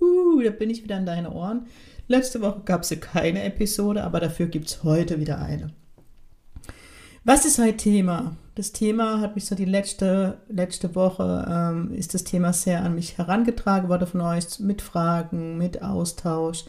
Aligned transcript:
da 0.00 0.50
bin 0.50 0.70
ich 0.70 0.82
wieder 0.82 0.96
an 0.96 1.06
deine 1.06 1.32
Ohren. 1.32 1.66
Letzte 2.08 2.40
Woche 2.40 2.62
gab 2.64 2.82
es 2.82 2.98
keine 3.00 3.44
Episode, 3.44 4.02
aber 4.02 4.20
dafür 4.20 4.46
gibt 4.46 4.68
es 4.68 4.82
heute 4.82 5.20
wieder 5.20 5.40
eine. 5.40 5.72
Was 7.24 7.44
ist 7.44 7.58
heute 7.58 7.76
Thema? 7.76 8.36
Das 8.54 8.72
Thema 8.72 9.20
hat 9.20 9.34
mich 9.34 9.44
so 9.44 9.54
die 9.54 9.64
letzte, 9.64 10.38
letzte 10.48 10.94
Woche, 10.94 11.46
ähm, 11.48 11.92
ist 11.94 12.14
das 12.14 12.24
Thema 12.24 12.52
sehr 12.52 12.82
an 12.82 12.94
mich 12.94 13.18
herangetragen 13.18 13.88
worden 13.88 14.08
von 14.08 14.22
euch, 14.22 14.58
mit 14.58 14.82
Fragen, 14.82 15.58
mit 15.58 15.82
Austausch. 15.82 16.64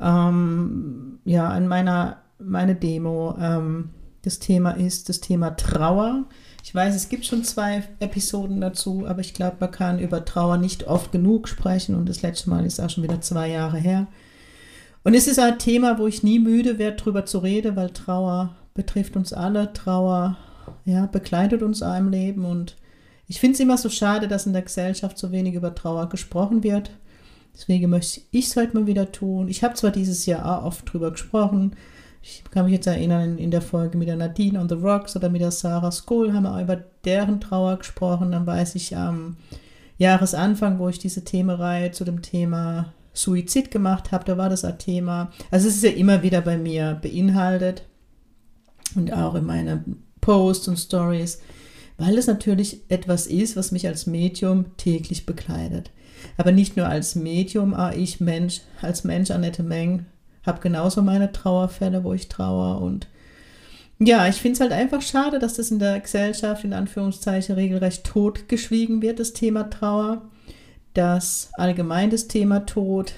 Ähm, 0.00 1.20
ja, 1.24 1.48
an 1.48 1.68
meiner 1.68 2.18
meine 2.38 2.74
Demo. 2.74 3.36
Ähm, 3.40 3.90
das 4.22 4.38
Thema 4.38 4.72
ist 4.72 5.08
das 5.08 5.20
Thema 5.20 5.50
Trauer. 5.56 6.24
Ich 6.66 6.74
weiß, 6.74 6.96
es 6.96 7.08
gibt 7.08 7.24
schon 7.24 7.44
zwei 7.44 7.84
Episoden 8.00 8.60
dazu, 8.60 9.06
aber 9.06 9.20
ich 9.20 9.34
glaube, 9.34 9.58
man 9.60 9.70
kann 9.70 10.00
über 10.00 10.24
Trauer 10.24 10.56
nicht 10.56 10.88
oft 10.88 11.12
genug 11.12 11.46
sprechen 11.46 11.94
und 11.94 12.08
das 12.08 12.22
letzte 12.22 12.50
Mal 12.50 12.66
ist 12.66 12.80
auch 12.80 12.90
schon 12.90 13.04
wieder 13.04 13.20
zwei 13.20 13.48
Jahre 13.50 13.78
her. 13.78 14.08
Und 15.04 15.14
es 15.14 15.28
ist 15.28 15.38
ein 15.38 15.60
Thema, 15.60 15.96
wo 16.00 16.08
ich 16.08 16.24
nie 16.24 16.40
müde 16.40 16.76
werde, 16.80 16.96
darüber 16.96 17.24
zu 17.24 17.38
reden, 17.38 17.76
weil 17.76 17.90
Trauer 17.90 18.56
betrifft 18.74 19.14
uns 19.14 19.32
alle. 19.32 19.72
Trauer 19.74 20.38
ja, 20.84 21.06
begleitet 21.06 21.62
uns 21.62 21.82
im 21.82 22.08
Leben 22.08 22.44
und 22.44 22.74
ich 23.28 23.38
finde 23.38 23.54
es 23.54 23.60
immer 23.60 23.78
so 23.78 23.88
schade, 23.88 24.26
dass 24.26 24.46
in 24.46 24.52
der 24.52 24.62
Gesellschaft 24.62 25.18
so 25.18 25.30
wenig 25.30 25.54
über 25.54 25.72
Trauer 25.72 26.08
gesprochen 26.08 26.64
wird. 26.64 26.90
Deswegen 27.54 27.90
möchte 27.90 28.22
ich 28.32 28.48
es 28.48 28.56
heute 28.56 28.76
mal 28.76 28.88
wieder 28.88 29.12
tun. 29.12 29.46
Ich 29.46 29.62
habe 29.62 29.74
zwar 29.74 29.92
dieses 29.92 30.26
Jahr 30.26 30.44
auch 30.58 30.64
oft 30.64 30.92
drüber 30.92 31.12
gesprochen. 31.12 31.76
Ich 32.28 32.42
kann 32.50 32.64
mich 32.64 32.74
jetzt 32.74 32.88
erinnern, 32.88 33.38
in 33.38 33.52
der 33.52 33.62
Folge 33.62 33.96
mit 33.96 34.08
der 34.08 34.16
Nadine 34.16 34.58
on 34.58 34.68
the 34.68 34.74
Rocks 34.74 35.14
oder 35.14 35.28
mit 35.28 35.42
der 35.42 35.52
Sarah 35.52 35.92
School 35.92 36.32
haben 36.32 36.42
wir 36.42 36.56
auch 36.56 36.60
über 36.60 36.82
deren 37.04 37.40
Trauer 37.40 37.76
gesprochen. 37.76 38.32
Dann 38.32 38.46
weiß 38.46 38.74
ich 38.74 38.96
am 38.96 39.36
Jahresanfang, 39.98 40.80
wo 40.80 40.88
ich 40.88 40.98
diese 40.98 41.22
Themenreihe 41.22 41.92
zu 41.92 42.04
dem 42.04 42.22
Thema 42.22 42.92
Suizid 43.12 43.70
gemacht 43.70 44.12
habe, 44.12 44.24
da 44.24 44.36
war 44.36 44.50
das 44.50 44.64
ein 44.64 44.78
Thema. 44.78 45.30
Also 45.50 45.68
es 45.68 45.76
ist 45.76 45.84
ja 45.84 45.90
immer 45.90 46.22
wieder 46.22 46.40
bei 46.40 46.58
mir 46.58 46.98
beinhaltet 47.00 47.84
und 48.94 49.12
auch 49.12 49.36
in 49.36 49.46
meinen 49.46 50.02
Posts 50.20 50.68
und 50.68 50.76
Stories, 50.78 51.40
weil 51.96 52.18
es 52.18 52.26
natürlich 52.26 52.80
etwas 52.88 53.26
ist, 53.26 53.56
was 53.56 53.72
mich 53.72 53.86
als 53.86 54.06
Medium 54.06 54.76
täglich 54.76 55.26
begleitet. 55.26 55.92
Aber 56.36 56.50
nicht 56.50 56.76
nur 56.76 56.88
als 56.88 57.14
Medium, 57.14 57.72
ah, 57.72 57.92
ich 57.92 58.20
Mensch, 58.20 58.62
als 58.82 59.04
Mensch, 59.04 59.30
Annette 59.30 59.62
Meng, 59.62 60.06
habe 60.46 60.60
genauso 60.60 61.02
meine 61.02 61.32
Trauerfälle, 61.32 62.04
wo 62.04 62.12
ich 62.12 62.28
trauer 62.28 62.80
und 62.80 63.08
ja, 63.98 64.28
ich 64.28 64.36
finde 64.36 64.54
es 64.54 64.60
halt 64.60 64.72
einfach 64.72 65.00
schade, 65.00 65.38
dass 65.38 65.54
das 65.54 65.70
in 65.70 65.78
der 65.78 66.00
Gesellschaft 66.00 66.64
in 66.64 66.74
Anführungszeichen 66.74 67.54
regelrecht 67.54 68.04
totgeschwiegen 68.04 69.00
wird, 69.00 69.18
das 69.18 69.32
Thema 69.32 69.70
Trauer, 69.70 70.22
dass 70.92 71.48
allgemein 71.54 72.10
das 72.10 72.28
Thema 72.28 72.66
Tod 72.66 73.14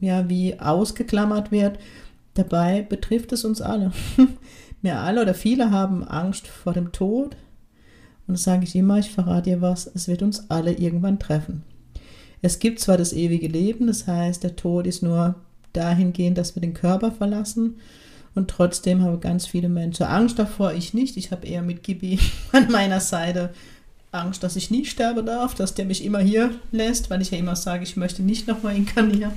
ja 0.00 0.28
wie 0.28 0.60
ausgeklammert 0.60 1.50
wird. 1.50 1.78
Dabei 2.34 2.82
betrifft 2.82 3.32
es 3.32 3.44
uns 3.44 3.62
alle. 3.62 3.92
Wir 4.82 4.98
alle 4.98 5.22
oder 5.22 5.32
viele 5.34 5.70
haben 5.70 6.02
Angst 6.06 6.48
vor 6.48 6.72
dem 6.72 6.92
Tod. 6.92 7.36
Und 8.26 8.34
das 8.34 8.42
sage 8.42 8.64
ich 8.64 8.74
immer, 8.74 8.98
ich 8.98 9.10
verrate 9.10 9.50
dir 9.50 9.60
was, 9.60 9.86
es 9.86 10.08
wird 10.08 10.22
uns 10.22 10.50
alle 10.50 10.72
irgendwann 10.72 11.18
treffen. 11.18 11.62
Es 12.42 12.58
gibt 12.58 12.80
zwar 12.80 12.96
das 12.98 13.12
ewige 13.12 13.46
Leben, 13.46 13.86
das 13.86 14.06
heißt, 14.06 14.42
der 14.42 14.56
Tod 14.56 14.86
ist 14.86 15.02
nur 15.02 15.36
dahingehend, 15.72 16.38
dass 16.38 16.54
wir 16.54 16.60
den 16.60 16.74
Körper 16.74 17.12
verlassen. 17.12 17.76
Und 18.34 18.48
trotzdem 18.48 19.02
haben 19.02 19.20
ganz 19.20 19.46
viele 19.46 19.68
Menschen 19.68 20.06
Angst 20.06 20.38
davor. 20.38 20.72
Ich 20.72 20.94
nicht. 20.94 21.16
Ich 21.16 21.30
habe 21.30 21.46
eher 21.46 21.62
mit 21.62 21.82
Gibi 21.82 22.18
an 22.52 22.70
meiner 22.70 23.00
Seite 23.00 23.50
Angst, 24.10 24.42
dass 24.42 24.56
ich 24.56 24.70
nie 24.70 24.84
sterben 24.84 25.24
darf, 25.24 25.54
dass 25.54 25.74
der 25.74 25.86
mich 25.86 26.04
immer 26.04 26.20
hier 26.20 26.50
lässt, 26.70 27.10
weil 27.10 27.22
ich 27.22 27.30
ja 27.30 27.38
immer 27.38 27.56
sage, 27.56 27.82
ich 27.82 27.96
möchte 27.96 28.22
nicht 28.22 28.46
nochmal 28.46 28.76
inkarnieren. 28.76 29.32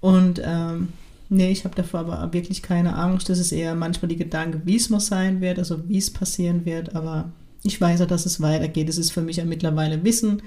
Und 0.00 0.40
ähm, 0.44 0.88
nee, 1.28 1.50
ich 1.50 1.64
habe 1.64 1.74
davor 1.76 2.00
aber 2.00 2.32
wirklich 2.32 2.62
keine 2.62 2.96
Angst. 2.96 3.28
Das 3.28 3.38
ist 3.38 3.52
eher 3.52 3.74
manchmal 3.74 4.08
die 4.08 4.16
Gedanke, 4.16 4.62
wie 4.64 4.76
es 4.76 4.90
mal 4.90 5.00
sein 5.00 5.40
wird, 5.40 5.58
also 5.58 5.88
wie 5.88 5.98
es 5.98 6.12
passieren 6.12 6.64
wird. 6.64 6.96
Aber 6.96 7.30
ich 7.62 7.80
weiß 7.80 8.00
ja, 8.00 8.06
dass 8.06 8.26
es 8.26 8.40
weitergeht. 8.40 8.88
Es 8.88 8.98
ist 8.98 9.12
für 9.12 9.22
mich 9.22 9.36
ja 9.36 9.44
mittlerweile 9.44 10.02
Wissen. 10.04 10.42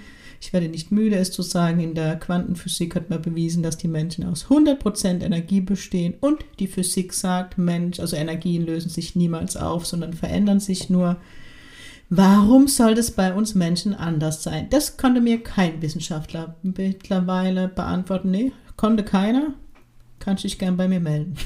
Ich 0.46 0.52
werde 0.52 0.68
nicht 0.68 0.92
müde, 0.92 1.16
es 1.16 1.32
zu 1.32 1.42
sagen, 1.42 1.80
in 1.80 1.96
der 1.96 2.18
Quantenphysik 2.18 2.96
hat 2.96 3.10
man 3.10 3.22
bewiesen, 3.22 3.64
dass 3.64 3.78
die 3.78 3.88
Menschen 3.88 4.26
aus 4.26 4.48
100% 4.48 5.24
Energie 5.24 5.62
bestehen 5.62 6.16
und 6.20 6.44
die 6.60 6.68
Physik 6.68 7.14
sagt, 7.14 7.58
Mensch, 7.58 8.02
also 8.02 8.18
Energien 8.18 8.66
lösen 8.66 8.90
sich 8.90 9.16
niemals 9.16 9.56
auf, 9.56 9.86
sondern 9.86 10.12
verändern 10.12 10.60
sich 10.60 10.90
nur. 10.90 11.16
Warum 12.10 12.68
soll 12.68 12.94
das 12.94 13.12
bei 13.12 13.34
uns 13.34 13.56
Menschen 13.56 13.94
anders 13.94 14.44
sein? 14.44 14.70
Das 14.70 14.98
konnte 14.98 15.22
mir 15.22 15.42
kein 15.42 15.82
Wissenschaftler 15.82 16.58
mittlerweile 16.62 17.70
beantworten. 17.70 18.30
Nee, 18.30 18.52
konnte 18.76 19.06
keiner. 19.06 19.54
Kannst 20.20 20.44
dich 20.44 20.60
gern 20.60 20.76
bei 20.76 20.90
mir 20.90 21.00
melden. 21.00 21.38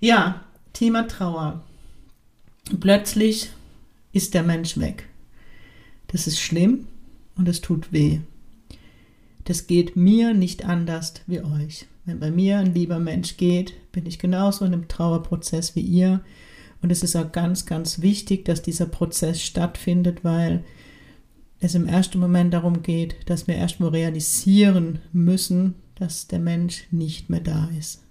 ja, 0.00 0.44
Thema 0.74 1.08
Trauer. 1.08 1.62
Plötzlich 2.78 3.48
ist 4.12 4.34
der 4.34 4.42
Mensch 4.42 4.76
weg. 4.76 5.08
Das 6.08 6.26
ist 6.26 6.40
schlimm 6.40 6.86
und 7.40 7.48
es 7.48 7.60
tut 7.60 7.92
weh. 7.92 8.20
Das 9.44 9.66
geht 9.66 9.96
mir 9.96 10.34
nicht 10.34 10.66
anders 10.66 11.14
wie 11.26 11.40
euch. 11.40 11.86
Wenn 12.04 12.20
bei 12.20 12.30
mir 12.30 12.58
ein 12.58 12.74
lieber 12.74 12.98
Mensch 12.98 13.36
geht, 13.36 13.72
bin 13.92 14.06
ich 14.06 14.18
genauso 14.18 14.64
in 14.64 14.74
einem 14.74 14.88
Trauerprozess 14.88 15.74
wie 15.74 15.80
ihr. 15.80 16.20
Und 16.82 16.92
es 16.92 17.02
ist 17.02 17.16
auch 17.16 17.32
ganz, 17.32 17.66
ganz 17.66 18.02
wichtig, 18.02 18.44
dass 18.44 18.62
dieser 18.62 18.86
Prozess 18.86 19.42
stattfindet, 19.42 20.22
weil 20.22 20.64
es 21.60 21.74
im 21.74 21.86
ersten 21.86 22.20
Moment 22.20 22.54
darum 22.54 22.82
geht, 22.82 23.16
dass 23.26 23.46
wir 23.46 23.54
erstmal 23.54 23.90
realisieren 23.90 25.00
müssen, 25.12 25.74
dass 25.94 26.26
der 26.26 26.38
Mensch 26.38 26.84
nicht 26.90 27.30
mehr 27.30 27.40
da 27.40 27.70
ist. 27.78 28.02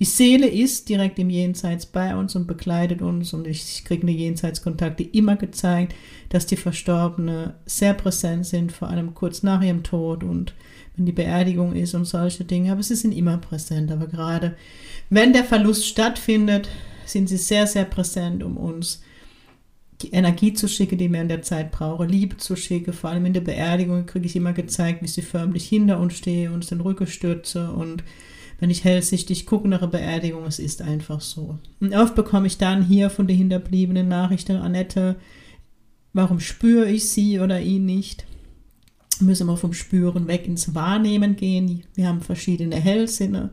Die 0.00 0.06
Seele 0.06 0.48
ist 0.48 0.88
direkt 0.88 1.18
im 1.18 1.28
Jenseits 1.28 1.84
bei 1.84 2.16
uns 2.16 2.34
und 2.34 2.46
begleitet 2.46 3.02
uns 3.02 3.34
und 3.34 3.46
ich 3.46 3.84
kriege 3.84 4.02
eine 4.02 4.12
Jenseitskontakte 4.12 5.02
immer 5.02 5.36
gezeigt, 5.36 5.94
dass 6.30 6.46
die 6.46 6.56
Verstorbene 6.56 7.56
sehr 7.66 7.92
präsent 7.92 8.46
sind, 8.46 8.72
vor 8.72 8.88
allem 8.88 9.14
kurz 9.14 9.42
nach 9.42 9.62
ihrem 9.62 9.82
Tod 9.82 10.24
und 10.24 10.54
wenn 10.96 11.04
die 11.04 11.12
Beerdigung 11.12 11.74
ist 11.74 11.94
und 11.94 12.06
solche 12.06 12.44
Dinge, 12.44 12.72
aber 12.72 12.82
sie 12.82 12.94
sind 12.94 13.12
immer 13.12 13.36
präsent. 13.36 13.92
Aber 13.92 14.06
gerade 14.06 14.56
wenn 15.10 15.34
der 15.34 15.44
Verlust 15.44 15.86
stattfindet, 15.86 16.70
sind 17.04 17.28
sie 17.28 17.36
sehr, 17.36 17.66
sehr 17.66 17.84
präsent, 17.84 18.42
um 18.42 18.56
uns 18.56 19.02
die 20.00 20.12
Energie 20.12 20.54
zu 20.54 20.66
schicken, 20.66 20.96
die 20.96 21.12
wir 21.12 21.20
in 21.20 21.28
der 21.28 21.42
Zeit 21.42 21.72
brauchen, 21.72 22.08
Liebe 22.08 22.38
zu 22.38 22.56
schicken. 22.56 22.94
Vor 22.94 23.10
allem 23.10 23.26
in 23.26 23.34
der 23.34 23.42
Beerdigung 23.42 24.06
kriege 24.06 24.24
ich 24.24 24.34
immer 24.34 24.54
gezeigt, 24.54 25.02
wie 25.02 25.08
sie 25.08 25.20
förmlich 25.20 25.68
hinter 25.68 26.00
uns 26.00 26.14
stehe, 26.14 26.50
uns 26.50 26.68
den 26.68 26.80
Rücken 26.80 27.06
stürze 27.06 27.70
und 27.70 28.02
wenn 28.60 28.70
ich 28.70 28.84
hellsichtig 28.84 29.46
gucke 29.46 29.66
nach 29.66 29.80
einer 29.80 29.90
Beerdigung, 29.90 30.44
es 30.44 30.58
ist 30.58 30.82
einfach 30.82 31.22
so. 31.22 31.58
Und 31.80 31.94
oft 31.94 32.14
bekomme 32.14 32.46
ich 32.46 32.58
dann 32.58 32.84
hier 32.84 33.08
von 33.08 33.26
der 33.26 33.34
hinterbliebenen 33.34 34.06
Nachrichten, 34.06 34.56
Annette, 34.56 35.16
warum 36.12 36.40
spüre 36.40 36.88
ich 36.88 37.08
sie 37.08 37.40
oder 37.40 37.60
ihn 37.60 37.86
nicht? 37.86 38.26
Müssen 39.18 39.46
wir 39.46 39.56
vom 39.56 39.72
Spüren 39.72 40.28
weg 40.28 40.46
ins 40.46 40.74
Wahrnehmen 40.74 41.36
gehen. 41.36 41.84
Wir 41.94 42.06
haben 42.06 42.20
verschiedene 42.20 42.76
Hellsinne. 42.76 43.50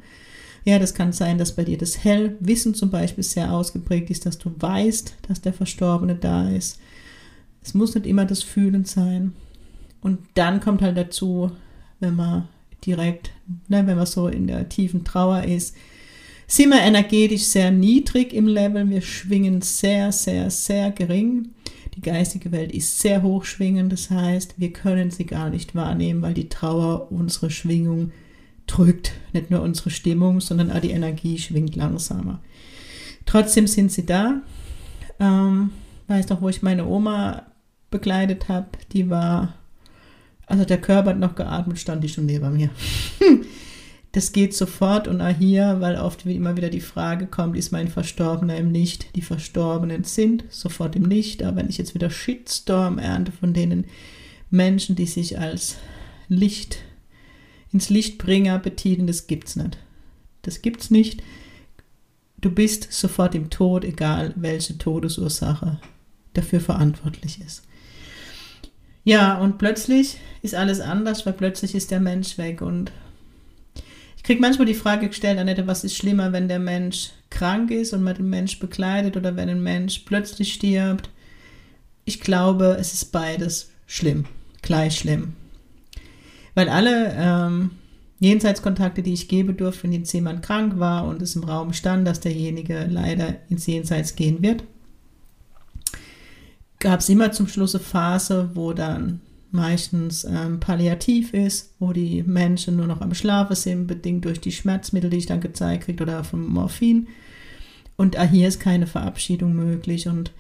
Ja, 0.66 0.78
das 0.78 0.94
kann 0.94 1.14
sein, 1.14 1.38
dass 1.38 1.56
bei 1.56 1.64
dir 1.64 1.78
das 1.78 2.04
Hellwissen 2.04 2.74
zum 2.74 2.90
Beispiel 2.90 3.24
sehr 3.24 3.54
ausgeprägt 3.54 4.10
ist, 4.10 4.26
dass 4.26 4.38
du 4.38 4.52
weißt, 4.58 5.16
dass 5.30 5.40
der 5.40 5.54
Verstorbene 5.54 6.16
da 6.16 6.50
ist. 6.50 6.80
Es 7.62 7.74
muss 7.74 7.96
nicht 7.96 8.06
immer 8.06 8.26
das 8.26 8.44
Fühlen 8.44 8.84
sein. 8.84 9.34
Und 10.02 10.20
dann 10.34 10.60
kommt 10.60 10.82
halt 10.82 10.98
dazu, 10.98 11.52
wenn 12.02 12.16
man 12.16 12.50
direkt, 12.86 13.32
ne, 13.68 13.86
wenn 13.86 13.98
man 13.98 14.06
so 14.06 14.28
in 14.28 14.48
der 14.48 14.70
tiefen 14.70 15.04
Trauer 15.04 15.44
ist, 15.44 15.76
sind 16.48 16.70
wir 16.70 16.82
energetisch 16.82 17.44
sehr 17.44 17.72
niedrig 17.72 18.34
im 18.34 18.48
Level. 18.48 18.90
Wir 18.90 19.02
schwingen 19.02 19.62
sehr, 19.62 20.12
sehr, 20.12 20.50
sehr 20.50 20.92
gering. 20.92 21.50
Die 21.96 22.02
geistige 22.02 22.52
Welt 22.52 22.72
ist 22.72 23.00
sehr 23.00 23.22
hoch 23.22 23.44
schwingend. 23.44 23.92
Das 23.92 24.10
heißt, 24.10 24.56
wir 24.58 24.72
können 24.72 25.12
sie 25.12 25.26
gar 25.26 25.50
nicht 25.50 25.76
wahrnehmen, 25.76 26.22
weil 26.22 26.34
die 26.34 26.48
Trauer 26.48 27.12
unsere 27.12 27.50
Schwingung 27.50 28.12
drückt. 28.66 29.14
Nicht 29.34 29.52
nur 29.52 29.62
unsere 29.62 29.90
Stimmung, 29.90 30.40
sondern 30.40 30.72
auch 30.72 30.80
die 30.80 30.92
Energie 30.92 31.38
schwingt 31.38 31.76
langsamer. 31.76 32.40
Trotzdem 33.26 33.68
sind 33.68 33.92
sie 33.92 34.06
da. 34.06 34.42
Ähm, 35.20 35.72
weiß 36.08 36.30
noch, 36.30 36.42
wo 36.42 36.50
ich 36.50 36.62
meine 36.62 36.86
Oma 36.86 37.48
begleitet 37.90 38.48
habe. 38.48 38.68
Die 38.94 39.10
war 39.10 39.56
also 40.48 40.64
der 40.66 40.82
Körper 40.82 41.12
hat 41.12 41.20
noch 41.20 41.36
geatmet, 41.36 41.78
stand 41.78 42.04
die 42.04 42.10
schon 42.10 42.26
neben 42.26 42.56
mir. 42.56 42.70
das 44.14 44.32
geht 44.32 44.56
sofort 44.56 45.08
und 45.08 45.22
auch 45.22 45.36
hier, 45.38 45.78
weil 45.80 45.98
oft 45.98 46.26
immer 46.26 46.56
wieder 46.56 46.70
die 46.70 46.80
Frage 46.80 47.28
kommt, 47.28 47.58
ist 47.58 47.72
mein 47.72 47.90
Verstorbener 47.90 48.56
im 48.58 48.72
Licht? 48.72 49.16
Die 49.16 49.22
Verstorbenen 49.22 50.06
sind 50.06 50.46
sofort 50.50 50.96
im 50.96 51.06
Licht, 51.06 51.44
aber 51.44 51.58
wenn 51.58 51.70
ich 51.70 51.78
jetzt 51.78 51.94
wieder 51.94 52.10
Shitstorm 52.10 52.98
ernte 52.98 53.34
von 53.34 53.54
denen 53.54 53.86
Menschen, 54.50 54.96
die 54.96 55.06
sich 55.06 55.38
als 55.38 55.76
Licht 56.30 56.80
ins 57.74 57.90
Lichtbringer 57.90 58.58
betiteln, 58.60 59.08
das 59.08 59.28
gibt's 59.28 59.58
nicht. 59.58 59.78
Das 60.44 60.62
gibt's 60.62 60.90
nicht. 60.90 61.22
Du 62.40 62.52
bist 62.52 62.94
sofort 62.94 63.36
im 63.36 63.50
Tod, 63.50 63.84
egal 63.84 64.34
welche 64.38 64.78
Todesursache 64.78 65.80
dafür 66.34 66.62
verantwortlich 66.62 67.42
ist. 67.42 67.64
Ja, 69.08 69.38
und 69.38 69.58
plötzlich 69.58 70.18
ist 70.42 70.54
alles 70.54 70.82
anders, 70.82 71.26
weil 71.26 71.32
plötzlich 71.32 71.74
ist 71.76 71.92
der 71.92 72.02
Mensch 72.02 72.38
weg 72.38 72.62
und 72.62 72.92
kriege 74.22 74.42
manchmal 74.42 74.66
die 74.66 74.74
Frage 74.74 75.08
gestellt, 75.08 75.40
Annette, 75.40 75.66
was 75.66 75.86
ist 75.86 75.96
schlimmer, 75.96 76.34
wenn 76.34 76.50
der 76.50 76.60
Mensch 76.60 77.12
krank 77.30 77.72
ist 77.72 77.94
und 77.94 78.04
man 78.04 78.16
den 78.16 78.30
Mensch 78.30 78.60
begleitet 78.60 79.16
oder 79.16 79.38
wenn 79.38 79.48
ein 79.48 79.64
Mensch 79.64 80.00
plötzlich 80.00 80.52
stirbt? 80.52 81.10
Ich 82.04 82.20
glaube, 82.20 82.76
es 82.78 82.94
ist 82.94 83.14
beides 83.14 83.70
schlimm, 83.86 84.26
gleich 84.62 84.98
schlimm. 84.98 85.36
Weil 86.54 86.68
alle 86.68 87.16
ähm, 87.18 87.72
Jenseitskontakte, 88.20 89.04
die 89.04 89.14
ich 89.14 89.30
gebe 89.30 89.54
durfte, 89.54 89.84
wenn 89.84 89.94
jetzt 89.94 90.12
jemand 90.12 90.44
krank 90.44 90.80
war 90.80 91.08
und 91.08 91.22
es 91.22 91.38
im 91.38 91.46
Raum 91.46 91.72
stand, 91.72 92.06
dass 92.06 92.20
derjenige 92.20 92.86
leider 92.90 93.36
ins 93.48 93.68
Jenseits 93.68 94.18
gehen 94.18 94.42
wird, 94.42 94.66
gab 96.80 97.00
es 97.00 97.10
immer 97.10 97.32
zum 97.32 97.48
Schluss 97.48 97.76
eine 97.76 97.84
Phase, 97.84 98.52
wo 98.54 98.74
dann 98.74 99.22
meistens 99.52 100.24
ähm, 100.26 100.60
palliativ 100.60 101.34
ist, 101.34 101.74
wo 101.80 101.94
die 101.94 102.24
Menschen 102.24 102.76
nur 102.76 102.88
noch 102.88 103.02
am 103.02 103.14
Schlafen 103.14 103.56
sind, 103.56 103.88
bedingt 103.88 104.26
durch 104.26 104.40
die 104.40 104.52
Schmerzmittel, 104.52 105.10
die 105.10 105.18
ich 105.18 105.26
dann 105.26 105.42
gezeigt 105.42 105.86
kriege 105.86 106.04
oder 106.04 106.24
vom 106.24 106.48
Morphin. 106.48 107.08
Und 107.96 108.18
ah, 108.18 108.24
hier 108.24 108.48
ist 108.48 108.60
keine 108.60 108.88
Verabschiedung 108.88 109.54
möglich. 109.54 110.08
Und 110.08 110.32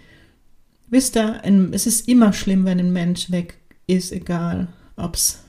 wisst 0.89 1.17
ihr, 1.17 1.41
es 1.71 1.87
ist 1.87 2.07
immer 2.07 2.33
schlimm, 2.33 2.65
wenn 2.65 2.79
ein 2.79 2.93
Mensch 2.93 3.31
weg 3.31 3.57
ist, 3.87 4.11
egal 4.11 4.67
ob 4.95 5.15
es 5.15 5.39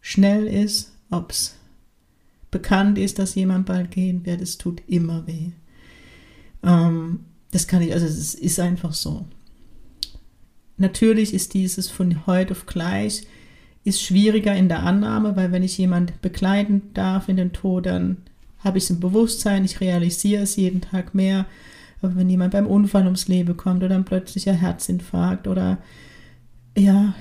schnell 0.00 0.46
ist, 0.46 0.92
ob 1.10 1.30
es 1.30 1.54
bekannt 2.50 2.98
ist, 2.98 3.18
dass 3.18 3.34
jemand 3.34 3.66
bald 3.66 3.90
gehen 3.90 4.26
wird. 4.26 4.40
Es 4.42 4.58
tut 4.58 4.82
immer 4.86 5.26
weh. 5.26 5.52
Ähm, 6.62 7.20
das 7.52 7.66
kann 7.66 7.82
ich, 7.82 7.92
also 7.92 8.06
es 8.06 8.34
ist 8.34 8.60
einfach 8.60 8.92
so. 8.92 9.24
Natürlich 10.82 11.32
ist 11.32 11.54
dieses 11.54 11.88
von 11.88 12.26
heute 12.26 12.50
auf 12.50 12.66
gleich 12.66 13.22
ist 13.84 14.02
schwieriger 14.02 14.52
in 14.56 14.68
der 14.68 14.82
Annahme, 14.82 15.36
weil 15.36 15.52
wenn 15.52 15.62
ich 15.62 15.78
jemand 15.78 16.20
begleiten 16.22 16.90
darf 16.92 17.28
in 17.28 17.36
den 17.36 17.52
Tod, 17.52 17.86
dann 17.86 18.16
habe 18.58 18.78
ich 18.78 18.84
es 18.84 18.90
im 18.90 18.98
Bewusstsein, 18.98 19.64
ich 19.64 19.80
realisiere 19.80 20.42
es 20.42 20.56
jeden 20.56 20.80
Tag 20.80 21.14
mehr. 21.14 21.46
Aber 22.00 22.16
wenn 22.16 22.28
jemand 22.28 22.50
beim 22.50 22.66
Unfall 22.66 23.04
ums 23.04 23.28
Leben 23.28 23.56
kommt 23.56 23.84
oder 23.84 23.94
ein 23.94 24.04
plötzlicher 24.04 24.54
Herzinfarkt 24.54 25.46
oder 25.46 25.78
ja, 26.76 27.14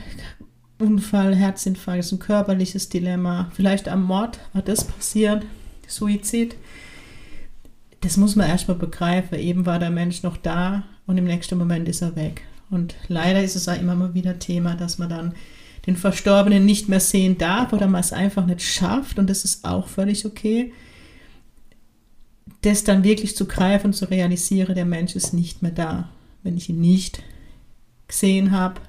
Unfall, 0.80 1.36
Herzinfarkt 1.36 2.00
ist 2.00 2.14
ein 2.14 2.18
körperliches 2.18 2.90
Dilemma, 2.90 3.52
vielleicht 3.54 3.88
am 3.88 4.02
Mord 4.02 4.40
hat 4.56 4.70
das 4.70 4.86
passiert, 4.86 5.46
Suizid. 5.86 6.56
Das 8.00 8.18
muss 8.18 8.36
man 8.36 8.50
erstmal 8.50 8.78
begreifen. 8.78 9.38
Eben 9.38 9.68
war 9.68 9.78
der 9.78 9.92
Mensch 9.92 10.24
noch 10.24 10.38
da 10.38 10.82
und 11.06 11.20
im 11.20 11.26
nächsten 11.26 11.60
Moment 11.60 11.88
ist 11.88 12.02
er 12.02 12.16
weg. 12.16 12.42
Und 12.72 12.96
leider 13.10 13.44
ist 13.44 13.56
es 13.56 13.68
auch 13.68 13.80
immer 13.80 13.96
mal 13.96 14.14
wieder 14.14 14.40
Thema, 14.40 14.76
dass 14.76 14.98
man 14.98 15.10
dann 15.10 15.36
den 15.86 15.98
Verstorbenen 15.98 16.66
nicht 16.66 16.90
mehr 16.90 17.00
sehen 17.00 17.38
darf 17.38 17.74
oder 17.74 17.88
man 17.88 18.02
es 18.02 18.14
einfach 18.14 18.46
nicht 18.46 18.62
schafft 18.62 19.20
und 19.20 19.30
das 19.30 19.44
ist 19.44 19.66
auch 19.66 19.88
völlig 19.88 20.26
okay. 20.26 20.72
Das 22.62 22.84
dann 22.84 23.04
wirklich 23.04 23.36
zu 23.36 23.46
greifen 23.46 23.88
und 23.88 23.94
zu 23.94 24.10
realisieren, 24.10 24.76
der 24.76 24.86
Mensch 24.86 25.16
ist 25.16 25.34
nicht 25.34 25.62
mehr 25.62 25.72
da, 25.72 26.10
wenn 26.44 26.58
ich 26.58 26.70
ihn 26.70 26.80
nicht 26.80 27.24
gesehen 28.08 28.52
habe, 28.52 28.80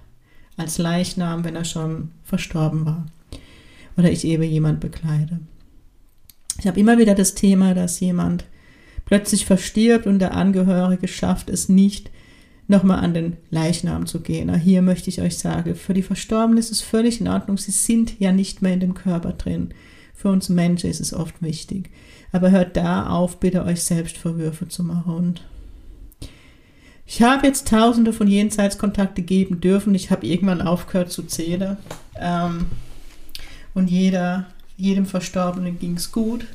als 0.57 0.79
Leichnam, 0.79 1.45
wenn 1.45 1.57
er 1.57 1.65
schon 1.65 2.11
verstorben 2.25 2.85
war 2.87 3.07
oder 3.97 4.11
ich 4.11 4.25
eben 4.25 4.43
jemand 4.43 4.81
bekleide. 4.81 5.41
Ich 6.59 6.67
habe 6.67 6.79
immer 6.79 6.99
wieder 6.99 7.15
das 7.15 7.35
Thema, 7.35 7.75
dass 7.75 8.01
jemand 8.01 8.45
plötzlich 9.07 9.47
verstirbt 9.47 10.07
und 10.07 10.19
der 10.19 10.35
Angehörige 10.35 11.09
schafft 11.09 11.51
es 11.51 11.69
nicht, 11.69 12.11
nochmal 12.69 13.01
an 13.05 13.15
den 13.15 13.37
Leichnam 13.51 14.07
zu 14.07 14.21
gehen. 14.21 14.55
Hier 14.55 14.83
möchte 14.83 15.11
ich 15.11 15.21
euch 15.21 15.39
sagen, 15.39 15.75
für 15.75 15.95
die 15.95 16.03
Verstorbenen 16.03 16.59
ist 16.59 16.73
es 16.73 16.81
völlig 16.81 17.21
in 17.21 17.29
Ordnung, 17.29 17.59
sie 17.59 17.71
sind 17.71 18.19
ja 18.21 18.33
nicht 18.33 18.63
mehr 18.63 18.75
in 18.75 18.81
dem 18.81 18.95
Körper 18.95 19.33
drin. 19.33 19.75
Für 20.15 20.31
uns 20.31 20.49
Menschen 20.49 20.89
ist 20.89 21.01
es 21.01 21.13
oft 21.13 21.43
wichtig. 21.43 21.91
Aber 22.31 22.51
hört 22.51 22.77
da 22.77 23.09
auf, 23.09 23.41
bitte 23.41 23.65
euch 23.65 23.83
selbst 23.83 24.17
Vorwürfe 24.17 24.69
zu 24.69 24.85
machen. 24.85 25.15
Und 25.15 25.43
ich 27.07 27.21
habe 27.23 27.47
jetzt 27.47 27.69
tausende 27.69 28.13
von 28.13 28.29
Jenseitskontakte 28.29 29.23
geben 29.23 29.61
dürfen. 29.61 29.95
Ich 29.95 30.11
habe 30.11 30.27
irgendwann 30.27 30.63
aufgehört 30.63 31.11
zu 31.11 31.25
zählen. 31.25 31.77
Ähm, 32.19 32.67
und 33.75 33.91
jeder, 33.91 34.47
jedem 34.77 35.07
Verstorbenen 35.07 35.79
ging 35.79 35.97
es 35.97 36.13
gut. 36.13 36.47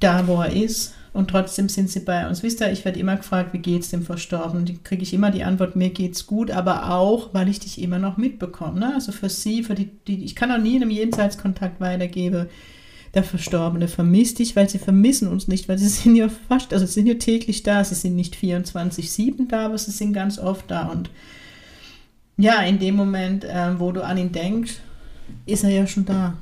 Da, 0.00 0.26
wo 0.26 0.40
er 0.40 0.52
ist 0.52 0.94
und 1.18 1.28
trotzdem 1.28 1.68
sind 1.68 1.90
sie 1.90 1.98
bei 1.98 2.28
uns. 2.28 2.44
Wisst 2.44 2.60
ihr, 2.60 2.70
ich 2.70 2.84
werde 2.84 3.00
immer 3.00 3.16
gefragt, 3.16 3.52
wie 3.52 3.58
geht 3.58 3.82
es 3.82 3.90
dem 3.90 4.04
Verstorbenen? 4.04 4.66
Die 4.66 4.78
kriege 4.78 5.02
ich 5.02 5.12
immer 5.12 5.32
die 5.32 5.42
Antwort, 5.42 5.74
mir 5.74 5.90
geht's 5.90 6.28
gut, 6.28 6.52
aber 6.52 6.92
auch, 6.94 7.34
weil 7.34 7.48
ich 7.48 7.58
dich 7.58 7.82
immer 7.82 7.98
noch 7.98 8.18
mitbekomme. 8.18 8.78
Ne? 8.78 8.94
Also 8.94 9.10
für 9.10 9.28
sie, 9.28 9.64
für 9.64 9.74
die, 9.74 9.90
die, 10.06 10.22
ich 10.24 10.36
kann 10.36 10.52
auch 10.52 10.58
nie 10.58 10.76
in 10.76 10.82
einem 10.82 10.92
Jenseitskontakt 10.92 11.80
weitergeben, 11.80 12.46
der 13.14 13.24
Verstorbene 13.24 13.88
vermisst 13.88 14.38
dich, 14.38 14.54
weil 14.54 14.68
sie 14.68 14.78
vermissen 14.78 15.26
uns 15.26 15.48
nicht, 15.48 15.68
weil 15.68 15.76
sie 15.76 15.88
sind 15.88 16.14
ja 16.14 16.28
fast, 16.28 16.72
also 16.72 16.86
sie 16.86 16.92
sind 16.92 17.08
ja 17.08 17.14
täglich 17.14 17.64
da, 17.64 17.82
sie 17.82 17.96
sind 17.96 18.14
nicht 18.14 18.36
24-7 18.36 19.48
da, 19.48 19.66
aber 19.66 19.76
sie 19.76 19.90
sind 19.90 20.12
ganz 20.12 20.38
oft 20.38 20.70
da 20.70 20.86
und 20.86 21.10
ja, 22.36 22.62
in 22.62 22.78
dem 22.78 22.94
Moment, 22.94 23.42
äh, 23.42 23.80
wo 23.80 23.90
du 23.90 24.04
an 24.04 24.18
ihn 24.18 24.30
denkst, 24.30 24.74
ist 25.46 25.64
er 25.64 25.70
ja 25.70 25.84
schon 25.88 26.04
da. 26.04 26.34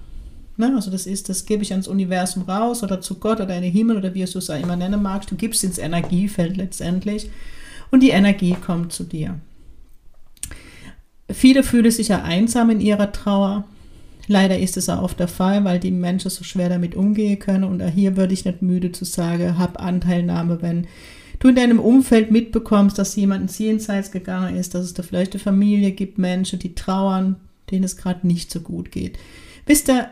Ne? 0.56 0.73
Also 0.75 0.91
das 0.91 1.06
ist, 1.06 1.29
das 1.29 1.47
gebe 1.47 1.62
ich 1.62 1.73
ans 1.73 1.88
Universum 1.88 2.44
raus 2.44 2.82
oder 2.82 3.00
zu 3.00 3.17
Gott 3.17 3.41
oder 3.41 3.55
in 3.56 3.62
den 3.62 3.73
Himmel 3.73 3.97
oder 3.97 4.14
wie 4.14 4.25
du 4.25 4.38
es 4.38 4.50
auch 4.50 4.61
immer 4.61 4.76
nennen 4.76 5.03
magst. 5.03 5.31
Du 5.31 5.37
gibst 5.37 5.62
ins 5.64 5.79
Energiefeld 5.79 6.56
letztendlich 6.56 7.31
und 7.91 8.03
die 8.03 8.11
Energie 8.11 8.55
kommt 8.55 8.93
zu 8.93 9.05
dir. 9.05 9.38
Viele 11.31 11.62
fühlen 11.62 11.91
sich 11.91 12.08
ja 12.08 12.23
einsam 12.23 12.70
in 12.70 12.81
ihrer 12.81 13.12
Trauer. 13.12 13.64
Leider 14.28 14.59
ist 14.59 14.76
es 14.76 14.88
auch 14.88 15.02
oft 15.02 15.21
der 15.21 15.28
Fall, 15.28 15.64
weil 15.64 15.78
die 15.78 15.90
Menschen 15.90 16.30
so 16.30 16.45
schwer 16.45 16.69
damit 16.69 16.95
umgehen 16.95 17.38
können. 17.38 17.64
Und 17.64 17.87
hier 17.88 18.16
würde 18.16 18.35
ich 18.35 18.45
nicht 18.45 18.62
müde 18.62 18.92
zu 18.92 19.04
sagen, 19.04 19.59
hab 19.59 19.80
Anteilnahme, 19.80 20.62
wenn 20.62 20.87
du 21.38 21.49
in 21.49 21.54
deinem 21.54 21.78
Umfeld 21.78 22.30
mitbekommst, 22.30 22.99
dass 22.99 23.16
jemand 23.16 23.42
ins 23.42 23.59
Jenseits 23.59 24.11
gegangen 24.11 24.57
ist, 24.57 24.75
dass 24.75 24.85
es 24.85 24.95
da 24.95 25.02
vielleicht 25.02 25.35
eine 25.35 25.42
Familie 25.42 25.92
gibt, 25.92 26.19
Menschen, 26.19 26.59
die 26.59 26.75
trauern, 26.75 27.37
denen 27.71 27.85
es 27.85 27.97
gerade 27.97 28.26
nicht 28.26 28.50
so 28.50 28.61
gut 28.61 28.90
geht. 28.90 29.19
Wisst 29.66 29.88
ihr, 29.88 30.09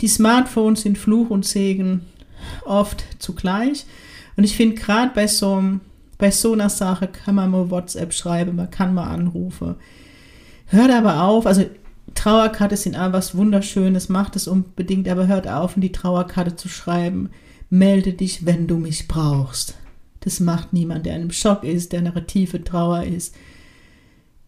die 0.00 0.08
Smartphones 0.08 0.82
sind 0.82 0.98
Fluch 0.98 1.30
und 1.30 1.44
Segen 1.44 2.02
oft 2.64 3.04
zugleich. 3.18 3.86
Und 4.36 4.44
ich 4.44 4.56
finde, 4.56 4.76
gerade 4.76 5.12
bei 5.14 5.26
so, 5.26 5.62
bei 6.18 6.30
so 6.30 6.52
einer 6.52 6.68
Sache 6.68 7.08
kann 7.08 7.36
man 7.36 7.50
mal 7.50 7.70
WhatsApp 7.70 8.12
schreiben, 8.12 8.56
man 8.56 8.70
kann 8.70 8.94
mal 8.94 9.08
anrufen. 9.08 9.76
Hört 10.66 10.90
aber 10.90 11.22
auf, 11.22 11.46
also 11.46 11.64
Trauerkarte 12.14 12.76
sind 12.76 12.96
einfach 12.96 13.18
was 13.18 13.36
Wunderschönes, 13.36 14.08
macht 14.08 14.36
es 14.36 14.48
unbedingt, 14.48 15.08
aber 15.08 15.26
hört 15.26 15.48
auf, 15.48 15.76
in 15.76 15.82
die 15.82 15.92
Trauerkarte 15.92 16.56
zu 16.56 16.68
schreiben. 16.68 17.30
Melde 17.70 18.12
dich, 18.12 18.46
wenn 18.46 18.66
du 18.66 18.78
mich 18.78 19.08
brauchst. 19.08 19.74
Das 20.20 20.40
macht 20.40 20.72
niemand, 20.72 21.06
der 21.06 21.16
in 21.16 21.22
einem 21.22 21.32
Schock 21.32 21.64
ist, 21.64 21.92
der 21.92 22.00
eine 22.00 22.26
tiefe 22.26 22.62
Trauer 22.62 23.04
ist. 23.04 23.34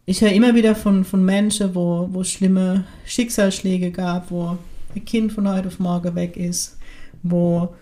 Ich 0.06 0.20
höre 0.20 0.32
immer 0.32 0.54
wieder 0.54 0.74
von, 0.74 1.04
von 1.04 1.24
Menschen, 1.24 1.74
wo, 1.74 2.08
es 2.20 2.30
schlimme 2.30 2.84
Schicksalsschläge 3.04 3.90
gab, 3.90 4.30
wo 4.30 4.56
Kind 5.04 5.32
von 5.32 5.48
heute 5.48 5.68
auf 5.68 5.78
morgen 5.78 6.14
weg 6.14 6.36
ist, 6.36 6.78
wo 7.22 7.74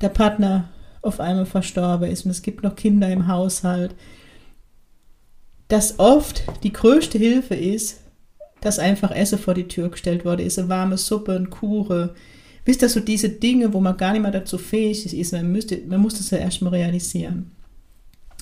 der 0.00 0.08
Partner 0.08 0.68
auf 1.02 1.20
einmal 1.20 1.46
verstorben 1.46 2.10
ist 2.10 2.24
und 2.24 2.30
es 2.30 2.42
gibt 2.42 2.62
noch 2.62 2.76
Kinder 2.76 3.08
im 3.10 3.28
Haushalt, 3.28 3.94
dass 5.68 5.98
oft 5.98 6.42
die 6.62 6.72
größte 6.72 7.18
Hilfe 7.18 7.54
ist, 7.54 8.00
dass 8.60 8.78
einfach 8.78 9.10
Essen 9.10 9.38
vor 9.38 9.54
die 9.54 9.68
Tür 9.68 9.90
gestellt 9.90 10.24
wurde, 10.24 10.42
ist 10.42 10.58
eine 10.58 10.68
warme 10.68 10.96
Suppe, 10.96 11.36
ein 11.36 11.50
Kuchen. 11.50 12.10
Wisst 12.64 12.82
ihr, 12.82 12.88
so 12.88 13.00
diese 13.00 13.28
Dinge, 13.28 13.72
wo 13.72 13.80
man 13.80 13.96
gar 13.96 14.12
nicht 14.12 14.22
mehr 14.22 14.30
dazu 14.30 14.58
fähig 14.58 15.14
ist, 15.14 15.32
man, 15.32 15.52
müsste, 15.52 15.80
man 15.86 16.00
muss 16.00 16.18
das 16.18 16.30
ja 16.30 16.38
erstmal 16.38 16.74
realisieren. 16.74 17.52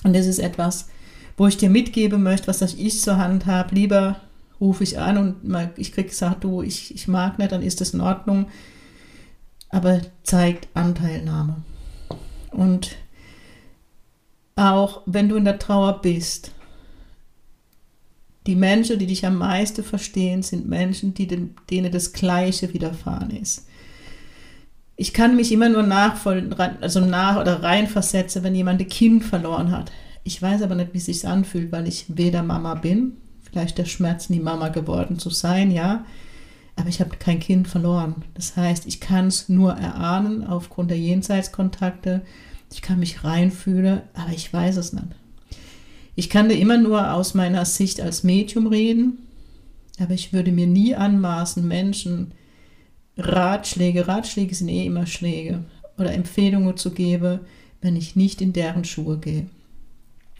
Und 0.03 0.15
das 0.15 0.25
ist 0.25 0.39
etwas, 0.39 0.87
wo 1.35 1.47
ich 1.47 1.57
dir 1.57 1.69
mitgeben 1.69 2.23
möchte, 2.23 2.47
was 2.47 2.61
ich 2.61 2.99
zur 2.99 3.17
Hand 3.17 3.45
habe. 3.45 3.75
Lieber 3.75 4.19
rufe 4.59 4.83
ich 4.83 4.99
an 4.99 5.17
und 5.17 5.47
mal, 5.47 5.71
ich 5.77 5.91
kriege 5.91 6.09
gesagt, 6.09 6.43
du, 6.43 6.61
ich, 6.61 6.93
ich 6.93 7.07
mag 7.07 7.37
nicht, 7.39 7.51
dann 7.51 7.61
ist 7.61 7.81
das 7.81 7.93
in 7.93 8.01
Ordnung. 8.01 8.47
Aber 9.69 10.01
zeigt 10.23 10.67
Anteilnahme. 10.73 11.57
Und 12.51 12.95
auch 14.55 15.01
wenn 15.05 15.29
du 15.29 15.35
in 15.35 15.45
der 15.45 15.59
Trauer 15.59 16.01
bist, 16.01 16.51
die 18.47 18.55
Menschen, 18.55 18.97
die 18.97 19.07
dich 19.07 19.25
am 19.25 19.35
meisten 19.35 19.83
verstehen, 19.83 20.41
sind 20.41 20.67
Menschen, 20.67 21.13
die 21.13 21.27
den, 21.27 21.55
denen 21.69 21.91
das 21.91 22.13
Gleiche 22.13 22.73
widerfahren 22.73 23.29
ist. 23.29 23.67
Ich 24.95 25.13
kann 25.13 25.35
mich 25.35 25.51
immer 25.51 25.69
nur 25.69 25.83
nachvoll, 25.83 26.49
also 26.81 27.01
nach 27.01 27.39
oder 27.39 27.61
reinversetzen, 27.61 28.43
wenn 28.43 28.55
jemand 28.55 28.81
ein 28.81 28.87
Kind 28.87 29.23
verloren 29.23 29.71
hat. 29.71 29.91
Ich 30.23 30.41
weiß 30.41 30.61
aber 30.61 30.75
nicht, 30.75 30.93
wie 30.93 30.97
es 30.97 31.05
sich 31.05 31.27
anfühlt, 31.27 31.71
weil 31.71 31.87
ich 31.87 32.05
weder 32.07 32.41
Mama 32.41 32.73
bin, 32.75 33.17
vielleicht 33.49 33.77
der 33.77 33.85
Schmerz, 33.85 34.29
nie 34.29 34.39
Mama 34.39 34.69
geworden 34.69 35.19
zu 35.19 35.29
sein, 35.29 35.71
ja. 35.71 36.05
Aber 36.75 36.89
ich 36.89 36.99
habe 36.99 37.17
kein 37.17 37.39
Kind 37.39 37.67
verloren. 37.67 38.23
Das 38.35 38.55
heißt, 38.55 38.85
ich 38.85 38.99
kann 38.99 39.27
es 39.27 39.49
nur 39.49 39.73
erahnen 39.73 40.45
aufgrund 40.45 40.91
der 40.91 40.99
Jenseitskontakte. 40.99 42.21
Ich 42.71 42.81
kann 42.81 42.99
mich 42.99 43.23
reinfühlen, 43.23 44.01
aber 44.13 44.31
ich 44.31 44.51
weiß 44.51 44.77
es 44.77 44.93
nicht. 44.93 45.07
Ich 46.15 46.29
kann 46.29 46.49
da 46.49 46.55
immer 46.55 46.77
nur 46.77 47.13
aus 47.13 47.33
meiner 47.33 47.65
Sicht 47.65 48.01
als 48.01 48.23
Medium 48.23 48.67
reden, 48.67 49.19
aber 49.99 50.13
ich 50.13 50.33
würde 50.33 50.51
mir 50.51 50.67
nie 50.67 50.95
anmaßen, 50.95 51.67
Menschen 51.67 52.33
Ratschläge, 53.17 54.07
Ratschläge 54.07 54.53
sind 54.53 54.69
eh 54.69 54.85
immer 54.85 55.07
Schläge, 55.07 55.63
oder 55.97 56.13
Empfehlungen 56.13 56.77
zu 56.77 56.91
geben, 56.91 57.39
wenn 57.81 57.95
ich 57.95 58.15
nicht 58.15 58.41
in 58.41 58.53
deren 58.53 58.83
Schuhe 58.83 59.17
gehe. 59.17 59.47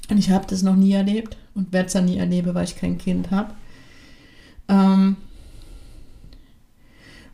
Und 0.10 0.18
ich 0.18 0.30
habe 0.30 0.48
das 0.48 0.64
noch 0.64 0.76
nie 0.76 0.94
erlebt 0.94 1.38
und 1.54 1.74
werde 1.74 1.88
es 1.88 1.96
auch 1.96 2.02
nie 2.02 2.18
erleben, 2.18 2.54
weil 2.54 2.64
ich 2.64 2.78
kein 2.78 2.98
Kind 2.98 3.32
habe. 3.32 3.54
Ähm 4.70 5.18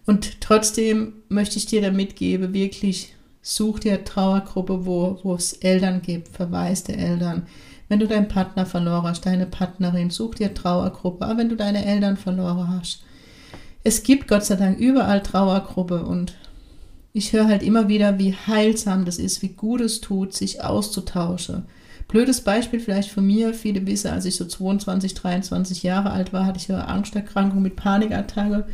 und 0.05 0.41
trotzdem 0.41 1.13
möchte 1.29 1.57
ich 1.57 1.65
dir 1.65 1.81
da 1.81 1.91
mitgeben, 1.91 2.53
wirklich 2.53 3.13
such 3.41 3.79
dir 3.79 4.03
Trauergruppe, 4.03 4.85
wo, 4.85 5.19
wo 5.23 5.35
es 5.35 5.53
Eltern 5.53 6.01
gibt, 6.01 6.29
verwaiste 6.29 6.95
Eltern, 6.95 7.45
wenn 7.89 7.99
du 7.99 8.07
deinen 8.07 8.27
Partner 8.27 8.65
verloren 8.65 9.03
hast, 9.03 9.25
deine 9.25 9.45
Partnerin, 9.45 10.09
such 10.09 10.35
dir 10.35 10.53
Trauergruppe. 10.53 11.25
Aber 11.25 11.37
wenn 11.37 11.49
du 11.49 11.55
deine 11.55 11.85
Eltern 11.85 12.17
verloren 12.17 12.69
hast, 12.69 13.03
es 13.83 14.03
gibt 14.03 14.27
Gott 14.27 14.45
sei 14.45 14.55
Dank 14.55 14.79
überall 14.79 15.21
Trauergruppe 15.21 16.03
und 16.03 16.35
ich 17.11 17.33
höre 17.33 17.47
halt 17.47 17.61
immer 17.61 17.89
wieder, 17.89 18.17
wie 18.17 18.33
heilsam 18.33 19.05
das 19.05 19.19
ist, 19.19 19.41
wie 19.41 19.49
gut 19.49 19.81
es 19.81 20.01
tut, 20.01 20.33
sich 20.33 20.63
auszutauschen. 20.63 21.65
Blödes 22.07 22.41
Beispiel 22.41 22.79
vielleicht 22.79 23.09
von 23.09 23.25
mir, 23.25 23.53
viele 23.53 23.85
wissen, 23.87 24.11
als 24.11 24.25
ich 24.25 24.35
so 24.35 24.45
22, 24.45 25.13
23 25.13 25.83
Jahre 25.83 26.11
alt 26.11 26.33
war, 26.33 26.45
hatte 26.45 26.59
ich 26.59 26.71
eine 26.71 26.87
Angsterkrankung 26.87 27.61
mit 27.61 27.75
Panikattacke. 27.75 28.65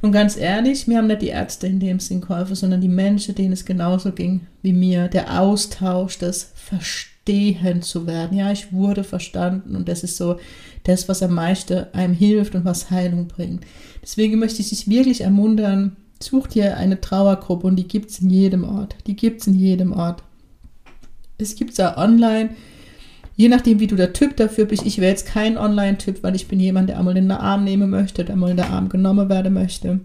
Und 0.00 0.12
ganz 0.12 0.36
ehrlich, 0.36 0.88
mir 0.88 0.98
haben 0.98 1.06
nicht 1.06 1.22
die 1.22 1.28
Ärzte 1.28 1.68
in 1.68 1.78
dem 1.78 2.00
Sinn 2.00 2.20
geholfen, 2.20 2.56
sondern 2.56 2.80
die 2.80 2.88
Menschen, 2.88 3.36
denen 3.36 3.52
es 3.52 3.64
genauso 3.64 4.12
ging 4.12 4.40
wie 4.60 4.72
mir. 4.72 5.08
Der 5.08 5.40
Austausch, 5.40 6.18
das 6.18 6.50
Verstehen 6.54 7.82
zu 7.82 8.06
werden. 8.06 8.36
Ja, 8.36 8.50
ich 8.50 8.72
wurde 8.72 9.04
verstanden 9.04 9.76
und 9.76 9.88
das 9.88 10.02
ist 10.02 10.16
so 10.16 10.38
das, 10.82 11.08
was 11.08 11.22
am 11.22 11.34
meisten 11.34 11.86
einem 11.92 12.14
hilft 12.14 12.56
und 12.56 12.64
was 12.64 12.90
Heilung 12.90 13.28
bringt. 13.28 13.64
Deswegen 14.02 14.40
möchte 14.40 14.60
ich 14.60 14.70
dich 14.70 14.88
wirklich 14.88 15.20
ermuntern, 15.20 15.96
such 16.20 16.48
dir 16.48 16.76
eine 16.76 17.00
Trauergruppe 17.00 17.68
und 17.68 17.76
die 17.76 17.86
gibt 17.86 18.10
es 18.10 18.20
in 18.20 18.30
jedem 18.30 18.64
Ort. 18.64 18.96
Die 19.06 19.14
gibt 19.14 19.40
es 19.40 19.46
in 19.46 19.54
jedem 19.54 19.92
Ort. 19.92 20.22
Es 21.42 21.56
gibt 21.56 21.78
auch 21.80 21.96
online. 21.96 22.50
Je 23.36 23.48
nachdem, 23.48 23.80
wie 23.80 23.86
du 23.86 23.96
der 23.96 24.12
Typ 24.12 24.36
dafür 24.36 24.66
bist. 24.66 24.84
Ich 24.86 24.98
wäre 24.98 25.10
jetzt 25.10 25.26
kein 25.26 25.58
Online-Typ, 25.58 26.22
weil 26.22 26.34
ich 26.34 26.48
bin 26.48 26.60
jemand, 26.60 26.88
der 26.88 26.98
einmal 26.98 27.16
in 27.16 27.24
den 27.24 27.32
Arm 27.32 27.64
nehmen 27.64 27.90
möchte, 27.90 28.24
der 28.24 28.34
einmal 28.34 28.50
in 28.50 28.58
den 28.58 28.66
Arm 28.66 28.88
genommen 28.88 29.28
werden 29.28 29.54
möchte. 29.54 30.00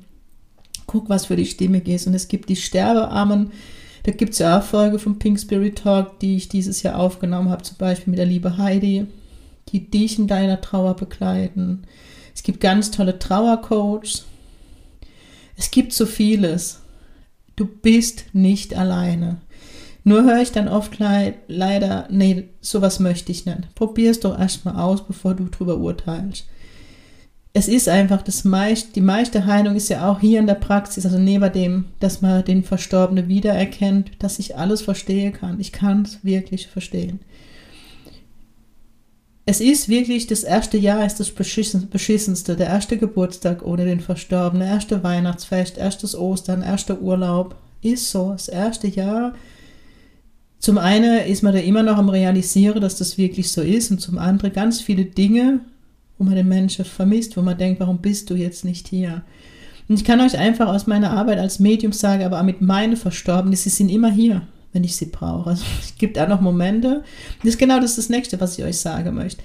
Guck, 0.85 1.09
was 1.09 1.25
für 1.25 1.35
die 1.35 1.45
Stimme 1.45 1.79
ist. 1.79 2.07
Und 2.07 2.13
es 2.13 2.27
gibt 2.27 2.49
die 2.49 2.55
Sterbearmen, 2.55 3.51
da 4.07 4.13
gibt 4.13 4.31
es 4.31 4.39
ja 4.39 4.57
auch 4.57 4.63
Folge 4.63 4.99
vom 4.99 5.19
Pink 5.19 5.37
Spirit 5.37 5.79
Talk, 5.79 6.19
die 6.19 6.37
ich 6.37 6.47
dieses 6.47 6.81
Jahr 6.81 6.97
aufgenommen 6.97 7.49
habe, 7.49 7.63
zum 7.63 7.75
Beispiel 7.75 8.11
mit 8.11 8.19
der 8.19 8.25
liebe 8.25 8.57
Heidi, 8.57 9.05
die 9.67 9.91
dich 9.91 10.17
in 10.17 10.27
deiner 10.27 10.61
Trauer 10.61 10.95
begleiten. 10.95 11.83
Es 12.33 12.41
gibt 12.41 12.61
ganz 12.61 12.89
tolle 12.89 13.19
Trauercoaches. 13.19 14.25
Es 15.57 15.71
gibt 15.71 15.91
so 15.91 16.05
vieles. 16.05 16.79
Du 17.57 17.65
bist 17.65 18.25
nicht 18.31 18.77
alleine. 18.77 19.41
Nur 20.07 20.23
höre 20.23 20.41
ich 20.41 20.51
dann 20.51 20.67
oft 20.67 20.99
le 20.99 21.33
leider, 21.47 22.07
nee, 22.09 22.49
sowas 22.61 22.99
möchte 22.99 23.31
ich 23.31 23.45
nicht. 23.45 23.75
Probier 23.75 24.11
es 24.11 24.19
doch 24.19 24.39
erstmal 24.39 24.77
aus, 24.77 25.05
bevor 25.05 25.33
du 25.33 25.45
drüber 25.45 25.77
urteilst 25.77 26.45
es 27.57 27.67
ist 27.67 27.89
einfach 27.89 28.21
das 28.21 28.43
meist, 28.43 28.95
die 28.95 29.01
meiste 29.01 29.47
Heilung 29.47 29.75
ist 29.75 29.89
ja 29.89 30.07
auch 30.07 30.19
hier 30.19 30.39
in 30.39 30.45
der 30.45 30.53
Praxis, 30.53 31.07
also 31.07 31.17
neben 31.17 31.51
dem, 31.51 31.85
dass 31.99 32.21
man 32.21 32.45
den 32.45 32.63
Verstorbenen 32.63 33.27
wiedererkennt, 33.27 34.11
dass 34.19 34.37
ich 34.37 34.55
alles 34.55 34.83
verstehen 34.83 35.33
kann. 35.33 35.59
Ich 35.59 35.71
kann 35.71 36.03
es 36.03 36.23
wirklich 36.23 36.67
verstehen. 36.67 37.19
Es 39.47 39.59
ist 39.59 39.89
wirklich, 39.89 40.27
das 40.27 40.43
erste 40.43 40.77
Jahr 40.77 41.03
ist 41.03 41.19
das 41.19 41.31
beschissenste, 41.31 42.55
der 42.55 42.67
erste 42.67 42.97
Geburtstag 42.97 43.65
ohne 43.65 43.85
den 43.85 44.01
Verstorbenen, 44.01 44.67
erste 44.67 45.03
Weihnachtsfest, 45.03 45.79
erstes 45.79 46.15
Ostern, 46.15 46.61
erster 46.61 47.01
Urlaub, 47.01 47.55
ist 47.81 48.11
so, 48.11 48.33
das 48.33 48.49
erste 48.49 48.87
Jahr. 48.87 49.33
Zum 50.59 50.77
einen 50.77 51.19
ist 51.25 51.43
man 51.43 51.53
da 51.53 51.59
immer 51.59 51.83
noch 51.83 51.97
am 51.97 52.09
Realisieren, 52.09 52.81
dass 52.81 52.97
das 52.97 53.17
wirklich 53.17 53.51
so 53.51 53.61
ist 53.61 53.91
und 53.91 53.99
zum 53.99 54.17
anderen 54.17 54.53
ganz 54.53 54.81
viele 54.81 55.05
Dinge, 55.05 55.59
wo 56.17 56.23
man 56.23 56.35
den 56.35 56.47
Menschen 56.47 56.83
vermisst, 56.83 57.37
wo 57.37 57.41
man 57.41 57.57
denkt, 57.57 57.79
warum 57.79 57.99
bist 57.99 58.29
du 58.29 58.35
jetzt 58.35 58.65
nicht 58.65 58.87
hier? 58.87 59.21
Und 59.87 59.95
ich 59.95 60.03
kann 60.03 60.19
euch 60.19 60.37
einfach 60.37 60.67
aus 60.67 60.87
meiner 60.87 61.11
Arbeit 61.11 61.37
als 61.39 61.59
Medium 61.59 61.93
sagen, 61.93 62.23
aber 62.23 62.39
auch 62.39 62.45
mit 62.45 62.61
meinen 62.61 62.97
Verstorbenen, 62.97 63.55
sie 63.55 63.69
sind 63.69 63.89
immer 63.89 64.11
hier, 64.11 64.41
wenn 64.73 64.83
ich 64.83 64.95
sie 64.95 65.05
brauche. 65.05 65.51
Also 65.51 65.63
es 65.81 65.95
gibt 65.97 66.19
auch 66.19 66.27
noch 66.27 66.41
Momente. 66.41 67.03
Das 67.39 67.51
ist 67.51 67.59
genau 67.59 67.79
das, 67.79 67.95
das 67.95 68.09
Nächste, 68.09 68.39
was 68.41 68.57
ich 68.57 68.65
euch 68.65 68.77
sagen 68.77 69.15
möchte. 69.15 69.43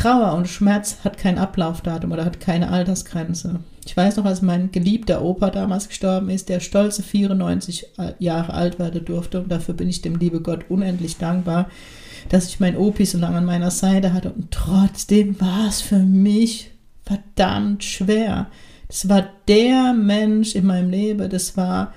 Trauer 0.00 0.34
und 0.34 0.48
Schmerz 0.48 0.98
hat 1.04 1.18
kein 1.18 1.38
Ablaufdatum 1.38 2.12
oder 2.12 2.24
hat 2.24 2.40
keine 2.40 2.70
Altersgrenze. 2.70 3.60
Ich 3.84 3.96
weiß 3.96 4.16
noch, 4.16 4.24
als 4.24 4.42
mein 4.42 4.72
geliebter 4.72 5.22
Opa 5.22 5.50
damals 5.50 5.88
gestorben 5.88 6.30
ist, 6.30 6.48
der 6.48 6.60
stolze 6.60 7.02
94 7.02 7.86
Jahre 8.18 8.54
alt 8.54 8.78
werden 8.78 9.04
durfte 9.04 9.40
und 9.40 9.50
dafür 9.50 9.74
bin 9.74 9.88
ich 9.88 10.02
dem 10.02 10.16
liebe 10.16 10.40
Gott 10.40 10.66
unendlich 10.68 11.18
dankbar 11.18 11.68
dass 12.28 12.48
ich 12.48 12.60
mein 12.60 12.76
Opi 12.76 13.06
so 13.06 13.18
lange 13.18 13.38
an 13.38 13.44
meiner 13.44 13.70
Seite 13.70 14.12
hatte 14.12 14.32
und 14.32 14.50
trotzdem 14.50 15.40
war 15.40 15.68
es 15.68 15.80
für 15.80 15.98
mich 15.98 16.70
verdammt 17.04 17.82
schwer. 17.82 18.48
Das 18.88 19.08
war 19.08 19.28
der 19.48 19.92
Mensch 19.92 20.54
in 20.54 20.66
meinem 20.66 20.90
Leben, 20.90 21.28
das 21.30 21.56
war, 21.56 21.94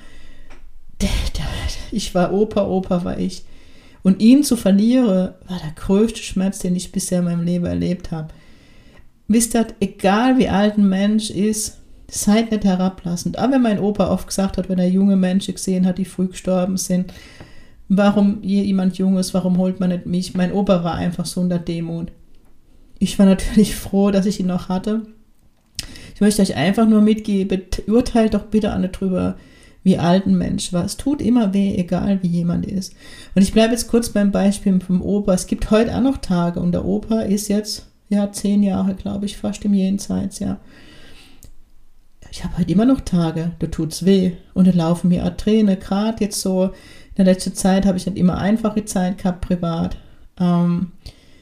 ich 1.92 2.16
war 2.16 2.34
Opa, 2.34 2.66
Opa 2.66 3.04
war 3.04 3.18
ich. 3.18 3.44
Und 4.04 4.22
ihn 4.22 4.44
zu 4.44 4.58
verlieren, 4.58 5.34
war 5.48 5.60
der 5.60 5.74
größte 5.76 6.22
Schmerz, 6.22 6.60
den 6.60 6.76
ich 6.76 6.92
bisher 6.92 7.20
in 7.20 7.26
meinem 7.26 7.46
Leben 7.46 7.66
erlebt 7.66 8.12
habe. 8.12 8.34
Wisst 9.28 9.56
ihr, 9.56 9.66
egal 9.80 10.38
wie 10.38 10.50
alt 10.50 10.78
ein 10.78 10.90
Mensch 10.90 11.30
ist, 11.30 11.80
seid 12.10 12.52
nicht 12.52 12.66
herablassend. 12.66 13.38
Aber 13.40 13.54
wenn 13.54 13.62
mein 13.62 13.80
Opa 13.80 14.10
oft 14.10 14.28
gesagt 14.28 14.58
hat, 14.58 14.70
wenn 14.70 14.80
er 14.80 14.90
junge 14.90 15.16
Menschen 15.16 15.56
gesehen 15.56 15.86
hat, 15.86 15.98
die 15.98 16.06
früh 16.06 16.28
gestorben 16.28 16.78
sind, 16.78 17.14
warum 17.88 18.44
jemand 18.44 18.98
Junges, 18.98 19.34
warum 19.34 19.58
holt 19.58 19.80
man 19.80 19.90
nicht 19.90 20.06
mich? 20.06 20.34
Mein 20.34 20.52
Opa 20.52 20.84
war 20.84 20.96
einfach 20.96 21.26
so 21.26 21.42
unter 21.42 21.60
Demut. 21.60 22.12
Ich 23.00 23.18
war 23.20 23.26
natürlich 23.26 23.76
froh, 23.78 24.12
dass 24.12 24.26
ich 24.26 24.40
ihn 24.40 24.48
noch 24.48 24.70
hatte. 24.70 25.04
Ich 26.14 26.22
möchte 26.22 26.42
euch 26.42 26.56
einfach 26.56 26.88
nur 26.88 27.02
mitgeben, 27.02 27.64
urteilt 27.88 28.34
doch 28.34 28.44
bitte 28.44 28.72
alle 28.72 28.90
drüber, 28.90 29.36
wie 29.84 29.98
alt 29.98 30.26
ein 30.26 30.38
Mensch 30.38 30.74
war. 30.74 30.86
Es 30.86 30.98
tut 30.98 31.22
immer 31.22 31.54
weh, 31.54 31.76
egal 31.76 32.24
wie 32.24 32.28
jemand 32.28 32.66
ist. 32.66 32.94
Und 33.36 33.42
ich 33.42 33.54
bleibe 33.54 33.74
jetzt 33.74 33.88
kurz 33.88 34.10
beim 34.10 34.32
Beispiel 34.32 34.80
vom 34.80 35.02
Opa. 35.02 35.34
Es 35.34 35.48
gibt 35.48 35.70
heute 35.72 35.96
auch 35.96 36.02
noch 36.02 36.18
Tage 36.18 36.60
und 36.60 36.72
der 36.72 36.86
Opa 36.86 37.22
ist 37.22 37.50
jetzt, 37.50 37.88
ja, 38.10 38.32
zehn 38.32 38.64
Jahre, 38.64 38.96
glaube 38.96 39.26
ich, 39.26 39.38
fast 39.38 39.66
im 39.66 39.74
Jenseits, 39.74 40.40
ja. 40.40 40.60
Ich 42.32 42.44
habe 42.44 42.58
heute 42.58 42.72
immer 42.72 42.86
noch 42.86 43.02
Tage, 43.02 43.52
da 43.60 43.68
tut's 43.68 44.06
weh 44.06 44.32
und 44.54 44.68
da 44.68 44.72
laufen 44.72 45.10
mir 45.10 45.24
auch 45.24 45.38
Tränen, 45.38 45.80
gerade 45.80 46.24
jetzt 46.24 46.42
so 46.42 46.72
in 47.16 47.26
der 47.26 47.26
letzten 47.26 47.54
Zeit 47.54 47.86
habe 47.86 47.98
ich 47.98 48.08
nicht 48.08 48.18
immer 48.18 48.40
einfache 48.40 48.86
Zeit 48.86 49.20
gehabt, 49.20 49.42
privat. 49.42 49.98
Ähm, 50.40 50.94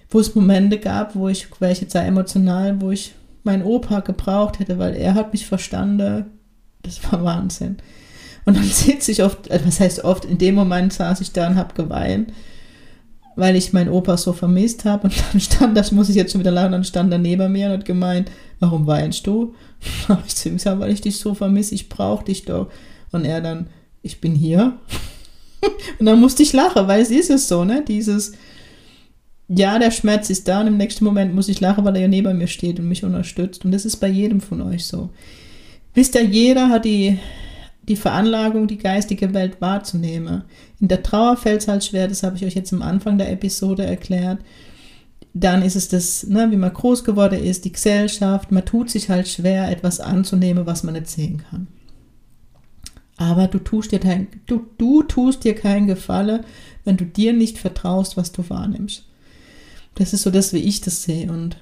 wo 0.10 0.20
es 0.20 0.36
Momente 0.36 0.78
gab, 0.78 1.16
wo 1.16 1.30
ich, 1.30 1.48
welche 1.60 1.88
Zeit 1.88 2.08
emotional, 2.08 2.82
wo 2.82 2.92
ich 2.92 3.14
meinen 3.44 3.64
Opa 3.64 4.02
gebraucht 4.02 4.60
hätte, 4.60 4.78
weil 4.78 4.96
er 4.96 5.14
hat 5.14 5.32
mich 5.32 5.46
verstanden. 5.46 6.26
Das 6.84 7.12
war 7.12 7.24
Wahnsinn. 7.24 7.78
Und 8.46 8.58
dann 8.58 8.64
sitze 8.64 9.12
ich 9.12 9.24
oft, 9.24 9.50
also 9.52 9.66
was 9.66 9.80
heißt 9.80 10.04
oft, 10.04 10.26
in 10.26 10.38
dem 10.38 10.56
Moment 10.56 10.94
saß 10.94 11.22
ich 11.22 11.32
da 11.32 11.48
und 11.48 11.56
habe 11.56 11.74
geweint, 11.74 12.34
weil 13.36 13.56
ich 13.56 13.74
meinen 13.74 13.90
Opa 13.90 14.18
so 14.18 14.34
vermisst 14.34 14.86
habe. 14.86 15.08
Und 15.08 15.14
dann 15.32 15.42
stand, 15.42 15.78
das 15.78 15.92
muss 15.92 16.10
ich 16.10 16.16
jetzt 16.16 16.32
schon 16.32 16.42
wieder 16.42 16.52
lachen, 16.52 16.72
dann 16.72 16.84
stand 16.84 17.12
er 17.12 17.20
neben 17.20 17.52
mir 17.52 17.68
und 17.68 17.74
hat 17.74 17.86
gemeint, 17.86 18.32
warum 18.60 18.88
weinst 18.88 19.26
du? 19.28 19.56
habe 20.08 20.24
ich 20.26 20.36
zu 20.36 20.50
ihm 20.50 20.58
gesagt, 20.58 20.80
weil 20.80 20.92
ich 20.92 21.02
dich 21.02 21.18
so 21.18 21.34
vermisse, 21.34 21.76
ich 21.76 21.90
brauche 21.90 22.26
dich 22.26 22.46
doch. 22.46 22.70
Und 23.12 23.26
er 23.26 23.42
dann, 23.42 23.68
ich 24.02 24.22
bin 24.22 24.36
hier. 24.36 24.78
und 26.00 26.06
dann 26.06 26.20
musste 26.20 26.44
ich 26.44 26.54
lachen, 26.54 26.88
weil 26.88 27.02
es 27.02 27.12
ist 27.12 27.30
es 27.30 27.48
so, 27.48 27.64
ne? 27.64 27.84
Dieses, 27.88 28.34
ja, 29.48 29.80
der 29.80 29.92
Schmerz 29.92 30.30
ist 30.30 30.48
da 30.48 30.62
und 30.62 30.68
im 30.68 30.78
nächsten 30.78 31.04
Moment 31.04 31.36
muss 31.36 31.50
ich 31.50 31.60
lachen, 31.60 31.84
weil 31.84 31.96
er 31.96 32.04
ja 32.04 32.08
neben 32.08 32.38
mir 32.38 32.48
steht 32.48 32.80
und 32.80 32.88
mich 32.88 33.04
unterstützt. 33.04 33.66
Und 33.66 33.72
das 33.72 33.86
ist 33.86 33.98
bei 33.98 34.08
jedem 34.08 34.40
von 34.40 34.62
euch 34.62 34.86
so. 34.86 35.10
Wisst 35.94 36.16
ihr, 36.16 36.24
jeder 36.24 36.70
hat 36.70 36.86
die, 36.86 37.20
die 37.84 37.96
Veranlagung, 37.96 38.68
die 38.68 38.78
geistige 38.78 39.34
Welt 39.34 39.60
wahrzunehmen. 39.60 40.44
In 40.80 40.88
der 40.88 41.04
Trauer 41.04 41.38
fällt 41.38 41.62
es 41.62 41.68
halt 41.68 41.84
schwer, 41.84 42.08
das 42.08 42.24
habe 42.24 42.36
ich 42.36 42.46
euch 42.46 42.56
jetzt 42.56 42.74
am 42.74 42.82
Anfang 42.82 43.18
der 43.18 43.32
Episode 43.32 43.86
erklärt. 43.86 44.40
Dann 45.34 45.62
ist 45.62 45.76
es 45.76 45.88
das, 45.88 46.28
ne, 46.28 46.52
wie 46.52 46.58
man 46.58 46.74
groß 46.74 47.04
geworden 47.04 47.42
ist, 47.42 47.66
die 47.66 47.72
Gesellschaft. 47.72 48.52
Man 48.52 48.66
tut 48.66 48.90
sich 48.90 49.10
halt 49.10 49.28
schwer, 49.28 49.70
etwas 49.70 50.00
anzunehmen, 50.00 50.66
was 50.66 50.84
man 50.84 50.94
nicht 50.94 51.10
sehen 51.10 51.44
kann. 51.50 51.68
Aber 53.18 53.48
du 53.48 53.60
tust 53.60 53.92
dir, 53.92 54.00
dein, 54.00 54.28
du, 54.48 54.66
du 54.78 55.04
tust 55.04 55.44
dir 55.44 55.56
keinen 55.56 55.88
Gefallen, 55.88 56.44
wenn 56.84 56.98
du 56.98 57.06
dir 57.06 57.34
nicht 57.34 57.60
vertraust, 57.60 58.18
was 58.18 58.32
du 58.32 58.48
wahrnimmst. 58.50 59.06
Das 59.96 60.14
ist 60.14 60.24
so 60.24 60.32
das, 60.32 60.54
wie 60.54 60.58
ich 60.60 60.82
das 60.82 61.04
sehe. 61.04 61.32
Und 61.32 61.58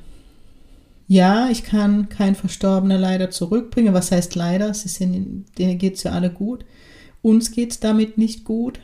ja, 1.10 1.50
ich 1.50 1.64
kann 1.64 2.08
kein 2.08 2.36
Verstorbener 2.36 3.00
leider 3.00 3.32
zurückbringen. 3.32 3.96
Was 3.96 4.12
heißt 4.12 4.36
leider? 4.36 4.76
Sie 4.76 4.90
sind, 4.90 5.46
denen 5.58 5.80
geht 5.80 5.96
es 5.96 6.04
ja 6.04 6.12
alle 6.12 6.30
gut. 6.30 6.66
Uns 7.24 7.50
geht 7.50 7.72
es 7.72 7.80
damit 7.80 8.20
nicht 8.20 8.44
gut. 8.46 8.80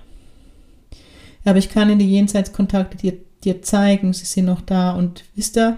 Aber 1.45 1.59
ich 1.59 1.69
kann 1.69 1.91
in 1.91 1.99
die 1.99 2.09
Jenseitskontakte 2.09 2.97
dir, 2.97 3.13
dir 3.43 3.61
zeigen, 3.61 4.11
sie 4.11 4.25
sind 4.25 4.45
noch 4.45 4.61
da. 4.61 4.93
Und 4.93 5.23
wisst 5.35 5.55
ihr, 5.55 5.77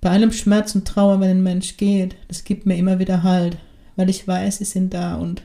bei 0.00 0.10
allem 0.10 0.30
Schmerz 0.30 0.72
und 0.76 0.86
Trauer, 0.86 1.18
wenn 1.18 1.30
ein 1.30 1.42
Mensch 1.42 1.76
geht, 1.76 2.14
das 2.28 2.44
gibt 2.44 2.64
mir 2.64 2.76
immer 2.76 3.00
wieder 3.00 3.24
Halt, 3.24 3.58
weil 3.96 4.08
ich 4.08 4.28
weiß, 4.28 4.58
sie 4.58 4.66
sind 4.66 4.94
da. 4.94 5.16
Und 5.16 5.42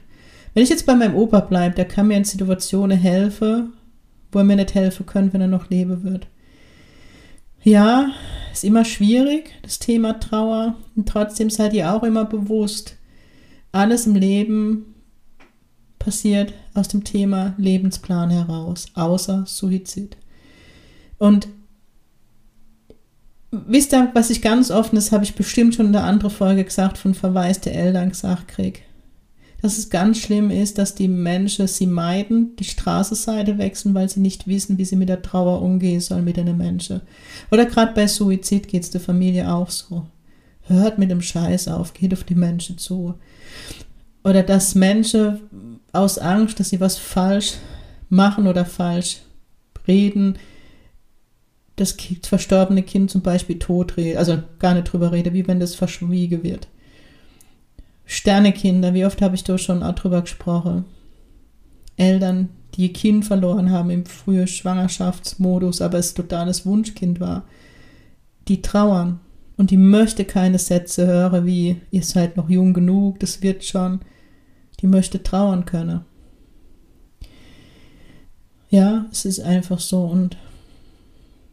wenn 0.53 0.61
ich 0.61 0.69
jetzt 0.69 0.85
bei 0.85 0.93
meinem 0.93 1.15
Opa 1.15 1.39
bleibe, 1.39 1.73
der 1.73 1.85
kann 1.85 2.09
mir 2.09 2.17
in 2.17 2.25
Situationen 2.25 2.99
helfen, 2.99 3.73
wo 4.31 4.37
er 4.37 4.45
mir 4.45 4.57
nicht 4.57 4.75
helfen 4.75 5.07
könnte, 5.07 5.33
wenn 5.33 5.41
er 5.41 5.47
noch 5.47 5.71
leben 5.71 6.03
wird. 6.03 6.27
Ja, 7.63 8.11
ist 8.51 8.63
immer 8.63 8.85
schwierig, 8.85 9.53
das 9.61 9.79
Thema 9.79 10.19
Trauer. 10.19 10.75
Und 10.95 11.07
trotzdem 11.07 11.49
seid 11.49 11.73
ihr 11.73 11.93
auch 11.93 12.03
immer 12.03 12.25
bewusst, 12.25 12.97
alles 13.71 14.05
im 14.05 14.15
Leben 14.15 14.93
passiert 15.97 16.53
aus 16.73 16.89
dem 16.89 17.03
Thema 17.03 17.55
Lebensplan 17.57 18.29
heraus, 18.29 18.87
außer 18.93 19.45
Suizid. 19.47 20.17
Und 21.17 21.47
wisst 23.51 23.93
ihr, 23.93 24.11
was 24.13 24.29
ich 24.29 24.41
ganz 24.41 24.69
offen, 24.69 24.95
das 24.95 25.11
habe 25.11 25.23
ich 25.23 25.35
bestimmt 25.35 25.75
schon 25.75 25.87
in 25.87 25.93
der 25.93 26.03
anderen 26.03 26.31
Folge 26.31 26.65
gesagt, 26.65 26.97
von 26.97 27.13
verwaiste 27.13 27.71
Eltern 27.71 28.09
gesagt 28.09 28.49
kriege 28.49 28.81
dass 29.63 29.77
es 29.77 29.89
ganz 29.89 30.17
schlimm 30.17 30.51
ist, 30.51 30.77
dass 30.77 30.93
die 30.93 31.07
Menschen 31.07 31.67
sie 31.67 31.87
meiden, 31.87 32.53
die 32.57 32.65
Straßenseite 32.65 33.57
wechseln, 33.57 33.95
weil 33.95 34.09
sie 34.09 34.19
nicht 34.19 34.45
wissen, 34.45 34.77
wie 34.77 34.83
sie 34.83 34.97
mit 34.97 35.07
der 35.07 35.21
Trauer 35.21 35.61
umgehen 35.61 36.01
sollen 36.01 36.25
mit 36.25 36.35
den 36.35 36.57
Menschen. 36.57 36.99
Oder 37.49 37.65
gerade 37.65 37.93
bei 37.93 38.05
Suizid 38.05 38.67
geht 38.67 38.83
es 38.83 38.89
der 38.89 38.99
Familie 38.99 39.49
auch 39.49 39.69
so. 39.69 40.05
Hört 40.63 40.99
mit 40.99 41.09
dem 41.09 41.21
Scheiß 41.21 41.69
auf, 41.69 41.93
geht 41.93 42.11
auf 42.11 42.25
die 42.25 42.35
Menschen 42.35 42.77
zu. 42.77 43.13
Oder 44.25 44.43
dass 44.43 44.75
Menschen 44.75 45.79
aus 45.93 46.17
Angst, 46.17 46.59
dass 46.59 46.67
sie 46.67 46.81
was 46.81 46.97
falsch 46.97 47.53
machen 48.09 48.47
oder 48.47 48.65
falsch 48.65 49.21
reden, 49.87 50.37
das 51.77 51.95
verstorbene 52.23 52.83
Kind 52.83 53.11
zum 53.11 53.21
Beispiel 53.21 53.59
tot 53.59 53.95
reden, 53.95 54.17
also 54.17 54.43
gar 54.59 54.73
nicht 54.73 54.91
drüber 54.91 55.13
reden, 55.13 55.33
wie 55.33 55.47
wenn 55.47 55.61
das 55.61 55.73
verschwiegen 55.73 56.43
wird. 56.43 56.67
Sternekinder, 58.05 58.93
wie 58.93 59.05
oft 59.05 59.21
habe 59.21 59.35
ich 59.35 59.43
da 59.43 59.57
schon 59.57 59.83
auch 59.83 59.95
drüber 59.95 60.21
gesprochen. 60.21 60.85
Eltern, 61.95 62.49
die 62.75 62.83
ihr 62.87 62.93
Kind 62.93 63.25
verloren 63.25 63.71
haben 63.71 63.89
im 63.89 64.05
frühen 64.05 64.47
Schwangerschaftsmodus, 64.47 65.81
aber 65.81 65.99
es 65.99 66.13
totales 66.13 66.65
Wunschkind 66.65 67.19
war. 67.19 67.45
Die 68.47 68.61
trauern 68.61 69.19
und 69.57 69.71
die 69.71 69.77
möchte 69.77 70.25
keine 70.25 70.59
Sätze 70.59 71.07
hören 71.07 71.45
wie, 71.45 71.77
ihr 71.91 72.03
seid 72.03 72.35
noch 72.35 72.49
jung 72.49 72.73
genug, 72.73 73.19
das 73.19 73.41
wird 73.41 73.63
schon. 73.63 74.01
Die 74.79 74.87
möchte 74.87 75.23
trauern 75.23 75.65
können. 75.65 76.01
Ja, 78.69 79.05
es 79.11 79.25
ist 79.25 79.39
einfach 79.39 79.79
so 79.79 80.03
und 80.03 80.35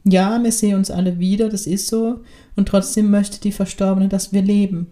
ja, 0.05 0.43
wir 0.43 0.53
sehen 0.53 0.77
uns 0.77 0.91
alle 0.91 1.19
wieder, 1.19 1.51
das 1.51 1.67
ist 1.67 1.89
so. 1.89 2.21
Und 2.57 2.69
trotzdem 2.69 3.11
möchte 3.11 3.41
die 3.41 3.53
Verstorbene, 3.53 4.09
dass 4.09 4.33
wir 4.33 4.41
leben. 4.41 4.87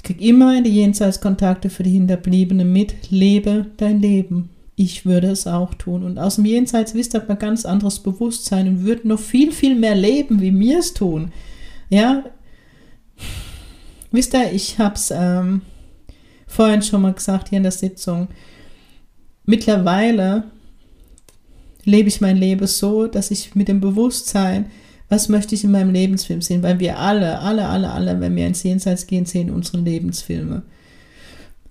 Ich 0.00 0.04
kriege 0.04 0.24
immer 0.24 0.56
in 0.56 0.64
die 0.64 0.70
Jenseitskontakte 0.70 1.68
für 1.68 1.82
die 1.82 1.90
Hinterbliebenen 1.90 2.72
mit, 2.72 3.10
lebe 3.10 3.66
dein 3.76 4.00
Leben. 4.00 4.48
Ich 4.74 5.04
würde 5.04 5.26
es 5.26 5.46
auch 5.46 5.74
tun. 5.74 6.04
Und 6.04 6.18
aus 6.18 6.36
dem 6.36 6.46
Jenseits 6.46 6.94
wisst 6.94 7.14
ihr, 7.14 7.20
hat 7.20 7.28
man 7.28 7.38
ganz 7.38 7.66
anderes 7.66 7.98
Bewusstsein 7.98 8.66
und 8.66 8.82
würde 8.82 9.06
noch 9.06 9.20
viel, 9.20 9.52
viel 9.52 9.74
mehr 9.74 9.94
leben, 9.94 10.40
wie 10.40 10.52
mir 10.52 10.78
es 10.78 10.94
tun. 10.94 11.32
Ja, 11.90 12.24
wisst 14.10 14.32
ihr, 14.32 14.50
ich 14.50 14.78
habe 14.78 14.94
es 14.94 15.12
ähm, 15.14 15.60
vorhin 16.46 16.80
schon 16.80 17.02
mal 17.02 17.12
gesagt 17.12 17.50
hier 17.50 17.58
in 17.58 17.64
der 17.64 17.70
Sitzung. 17.70 18.28
Mittlerweile 19.44 20.44
lebe 21.84 22.08
ich 22.08 22.22
mein 22.22 22.38
Leben 22.38 22.66
so, 22.66 23.06
dass 23.06 23.30
ich 23.30 23.54
mit 23.54 23.68
dem 23.68 23.82
Bewusstsein 23.82 24.70
was 25.10 25.28
möchte 25.28 25.54
ich 25.54 25.64
in 25.64 25.72
meinem 25.72 25.92
Lebensfilm 25.92 26.40
sehen? 26.40 26.62
Weil 26.62 26.78
wir 26.78 26.98
alle, 26.98 27.40
alle, 27.40 27.68
alle, 27.68 27.90
alle, 27.90 28.20
wenn 28.20 28.36
wir 28.36 28.46
ins 28.46 28.62
Jenseits 28.62 29.06
gehen, 29.06 29.26
sehen 29.26 29.50
unsere 29.50 29.78
Lebensfilme. 29.78 30.62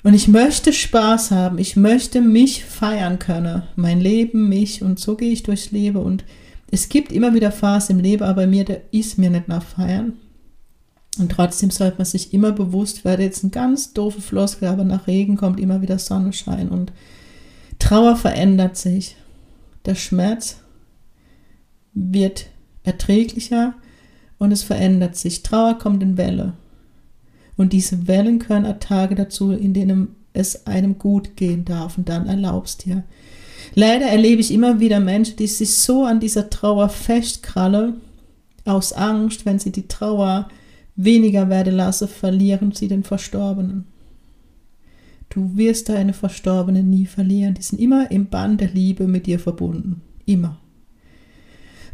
Und 0.03 0.13
ich 0.13 0.27
möchte 0.27 0.73
Spaß 0.73 1.31
haben. 1.31 1.57
Ich 1.57 1.75
möchte 1.75 2.21
mich 2.21 2.65
feiern 2.65 3.17
können. 3.17 3.63
Mein 3.75 4.01
Leben, 4.01 4.49
mich. 4.49 4.83
Und 4.83 4.99
so 4.99 5.15
gehe 5.15 5.31
ich 5.31 5.43
durchs 5.43 5.71
Leben. 5.71 5.97
Und 5.97 6.25
es 6.69 6.89
gibt 6.89 7.11
immer 7.11 7.33
wieder 7.33 7.51
Phasen 7.51 7.97
im 7.97 8.03
Leben, 8.03 8.23
aber 8.23 8.45
mir, 8.45 8.65
ist 8.91 9.17
mir 9.17 9.29
nicht 9.29 9.47
nach 9.47 9.63
Feiern. 9.63 10.13
Und 11.17 11.31
trotzdem 11.31 11.71
sollte 11.71 11.97
man 11.97 12.05
sich 12.05 12.33
immer 12.33 12.51
bewusst 12.51 13.03
werden, 13.03 13.21
jetzt 13.21 13.43
ein 13.43 13.51
ganz 13.51 13.93
doofe 13.93 14.21
Floskel, 14.21 14.67
aber 14.67 14.83
nach 14.83 15.07
Regen 15.07 15.37
kommt 15.37 15.59
immer 15.59 15.81
wieder 15.81 15.99
Sonnenschein 15.99 16.69
und 16.69 16.93
Trauer 17.77 18.15
verändert 18.15 18.77
sich. 18.77 19.15
Der 19.85 19.95
Schmerz 19.95 20.57
wird 21.93 22.45
erträglicher 22.83 23.73
und 24.37 24.51
es 24.51 24.63
verändert 24.63 25.15
sich. 25.15 25.43
Trauer 25.43 25.77
kommt 25.77 26.01
in 26.03 26.17
Welle. 26.17 26.53
Und 27.57 27.73
diese 27.73 28.07
Wellen 28.07 28.39
gehören 28.39 28.79
Tage 28.79 29.15
dazu, 29.15 29.51
in 29.51 29.73
denen 29.73 30.15
es 30.33 30.65
einem 30.65 30.97
gut 30.97 31.35
gehen 31.35 31.65
darf 31.65 31.97
und 31.97 32.07
dann 32.07 32.27
erlaubst 32.27 32.85
dir. 32.85 33.03
Leider 33.75 34.05
erlebe 34.05 34.41
ich 34.41 34.53
immer 34.53 34.79
wieder 34.79 34.99
Menschen, 34.99 35.35
die 35.35 35.47
sich 35.47 35.75
so 35.75 36.05
an 36.05 36.19
dieser 36.19 36.49
Trauer 36.49 36.89
festkrallen, 36.89 38.01
aus 38.65 38.93
Angst, 38.93 39.45
wenn 39.45 39.59
sie 39.59 39.71
die 39.71 39.87
Trauer 39.87 40.47
weniger 40.95 41.49
werden 41.49 41.75
lassen, 41.75 42.07
verlieren 42.07 42.71
sie 42.71 42.87
den 42.87 43.03
Verstorbenen. 43.03 43.85
Du 45.29 45.55
wirst 45.55 45.89
deine 45.89 46.13
Verstorbenen 46.13 46.89
nie 46.89 47.05
verlieren. 47.05 47.53
Die 47.53 47.61
sind 47.61 47.79
immer 47.79 48.09
im 48.11 48.27
Band 48.27 48.61
der 48.61 48.69
Liebe 48.69 49.07
mit 49.07 49.27
dir 49.27 49.39
verbunden. 49.39 50.01
Immer. 50.25 50.57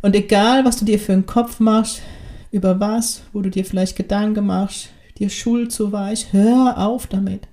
Und 0.06 0.16
egal, 0.16 0.66
was 0.66 0.78
du 0.78 0.86
dir 0.86 1.00
für 1.00 1.14
einen 1.14 1.26
Kopf 1.26 1.60
machst, 1.60 2.04
über 2.52 2.80
was, 2.80 3.24
wo 3.34 3.42
du 3.42 3.50
dir 3.50 3.66
vielleicht 3.66 3.96
Gedanken 3.96 4.46
machst, 4.46 4.90
dir 5.18 5.32
Schuld 5.32 5.72
zu 5.72 5.92
weich, 5.92 6.32
hör 6.32 6.78
auf 6.78 7.08
damit. 7.08 7.48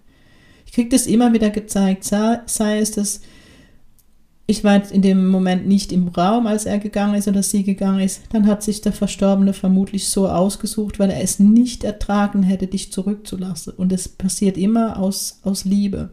Ich 0.67 0.73
krieg 0.73 0.91
das 0.91 1.07
immer 1.07 1.33
wieder 1.33 1.49
gezeigt, 1.49 2.05
sei, 2.05 2.41
sei 2.45 2.81
es, 2.81 2.91
dass 2.91 3.23
ich 4.45 4.65
war 4.65 4.83
in 4.93 5.01
dem 5.01 5.29
Moment 5.29 5.67
nicht 5.67 5.93
im 5.93 6.09
Raum, 6.09 6.47
als 6.47 6.67
er 6.67 6.79
gegangen 6.79 7.15
ist 7.15 7.27
oder 7.27 7.43
sie 7.43 7.65
gegangen 7.65 8.01
ist, 8.01 8.21
dann 8.35 8.47
hat 8.47 8.63
sich 8.63 8.83
der 8.83 8.93
Verstorbene 8.93 9.55
vermutlich 9.55 10.11
so 10.11 10.29
ausgesucht, 10.29 10.99
weil 10.99 11.09
er 11.09 11.23
es 11.23 11.39
nicht 11.39 11.85
ertragen 11.85 12.43
hätte, 12.43 12.67
dich 12.67 12.93
zurückzulassen. 12.93 13.73
Und 13.73 13.95
es 13.95 14.11
passiert 14.11 14.59
immer 14.59 14.99
aus, 14.99 15.41
aus 15.43 15.65
Liebe. 15.65 16.11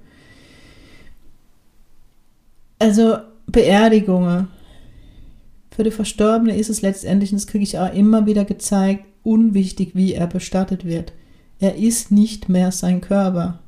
Also 2.79 3.17
Beerdigungen, 3.45 4.47
für 5.79 5.85
die 5.85 5.91
Verstorbene 5.91 6.57
ist 6.57 6.69
es 6.69 6.81
letztendlich, 6.81 7.31
und 7.31 7.37
das 7.37 7.47
kriege 7.47 7.63
ich 7.63 7.79
auch 7.79 7.93
immer 7.93 8.25
wieder 8.25 8.43
gezeigt, 8.43 9.05
unwichtig, 9.23 9.91
wie 9.93 10.13
er 10.13 10.27
bestattet 10.27 10.83
wird. 10.83 11.13
Er 11.57 11.77
ist 11.77 12.11
nicht 12.11 12.49
mehr 12.49 12.73
sein 12.73 12.99
Körper. 12.99 13.59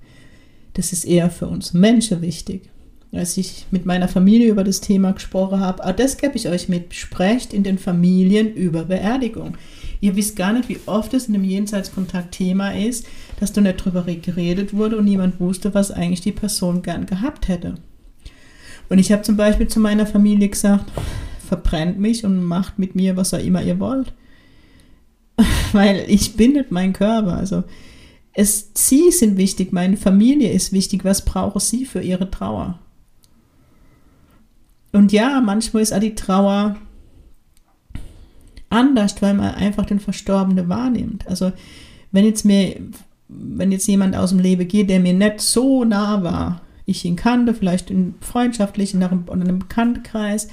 Das 0.73 0.91
ist 0.91 1.05
eher 1.05 1.29
für 1.29 1.47
uns 1.47 1.73
Menschen 1.73 2.21
wichtig. 2.21 2.69
Als 3.13 3.37
ich 3.37 3.65
mit 3.71 3.85
meiner 3.85 4.09
Familie 4.09 4.49
über 4.49 4.65
das 4.65 4.81
Thema 4.81 5.13
gesprochen 5.13 5.61
habe, 5.61 5.85
auch 5.85 5.93
das 5.93 6.17
gebe 6.17 6.35
ich 6.35 6.49
euch 6.49 6.67
mit, 6.67 6.93
sprecht 6.93 7.53
in 7.53 7.63
den 7.63 7.77
Familien 7.77 8.53
über 8.55 8.83
Beerdigung. 8.83 9.55
Ihr 10.01 10.17
wisst 10.17 10.35
gar 10.35 10.51
nicht, 10.51 10.67
wie 10.67 10.81
oft 10.87 11.13
es 11.13 11.27
in 11.27 11.33
dem 11.33 11.45
Jenseitskontakt 11.45 12.33
Thema 12.33 12.71
ist, 12.71 13.05
dass 13.39 13.53
da 13.53 13.61
nicht 13.61 13.85
drüber 13.85 14.03
geredet 14.03 14.73
wurde 14.73 14.97
und 14.97 15.05
niemand 15.05 15.39
wusste, 15.39 15.73
was 15.73 15.91
eigentlich 15.91 16.19
die 16.19 16.33
Person 16.33 16.81
gern 16.81 17.05
gehabt 17.05 17.47
hätte. 17.47 17.75
Und 18.89 18.99
ich 18.99 19.13
habe 19.13 19.21
zum 19.21 19.37
Beispiel 19.37 19.69
zu 19.69 19.79
meiner 19.79 20.05
Familie 20.05 20.49
gesagt, 20.49 20.91
verbrennt 21.51 21.99
mich 21.99 22.23
und 22.23 22.41
macht 22.45 22.79
mit 22.79 22.95
mir, 22.95 23.17
was 23.17 23.33
auch 23.33 23.43
immer 23.43 23.61
ihr 23.61 23.77
wollt. 23.81 24.13
Weil 25.73 26.05
ich 26.07 26.37
bin 26.37 26.53
nicht 26.53 26.71
mein 26.71 26.93
Körper. 26.93 27.33
Also 27.33 27.65
es, 28.31 28.69
sie 28.73 29.11
sind 29.11 29.35
wichtig, 29.35 29.73
meine 29.73 29.97
Familie 29.97 30.49
ist 30.49 30.71
wichtig. 30.71 31.03
Was 31.03 31.25
brauchen 31.25 31.59
sie 31.59 31.83
für 31.83 31.99
ihre 31.99 32.31
Trauer? 32.31 32.79
Und 34.93 35.11
ja, 35.11 35.41
manchmal 35.41 35.83
ist 35.83 35.93
auch 35.93 35.99
die 35.99 36.15
Trauer 36.15 36.77
anders, 38.69 39.21
weil 39.21 39.33
man 39.33 39.53
einfach 39.53 39.85
den 39.85 39.99
Verstorbenen 39.99 40.69
wahrnimmt. 40.69 41.27
Also 41.27 41.51
wenn 42.13 42.23
jetzt 42.23 42.45
mir, 42.45 42.79
wenn 43.27 43.73
jetzt 43.73 43.87
jemand 43.87 44.15
aus 44.15 44.29
dem 44.29 44.39
Leben 44.39 44.69
geht, 44.69 44.89
der 44.89 45.01
mir 45.01 45.13
nicht 45.13 45.41
so 45.41 45.83
nah 45.83 46.23
war, 46.23 46.61
ich 46.85 47.03
ihn 47.03 47.17
kannte, 47.17 47.53
vielleicht 47.53 47.91
in 47.91 48.15
freundschaftlichen 48.21 49.03
oder 49.03 49.11
in 49.11 49.41
einem 49.41 49.59
Bekanntenkreis, 49.59 50.47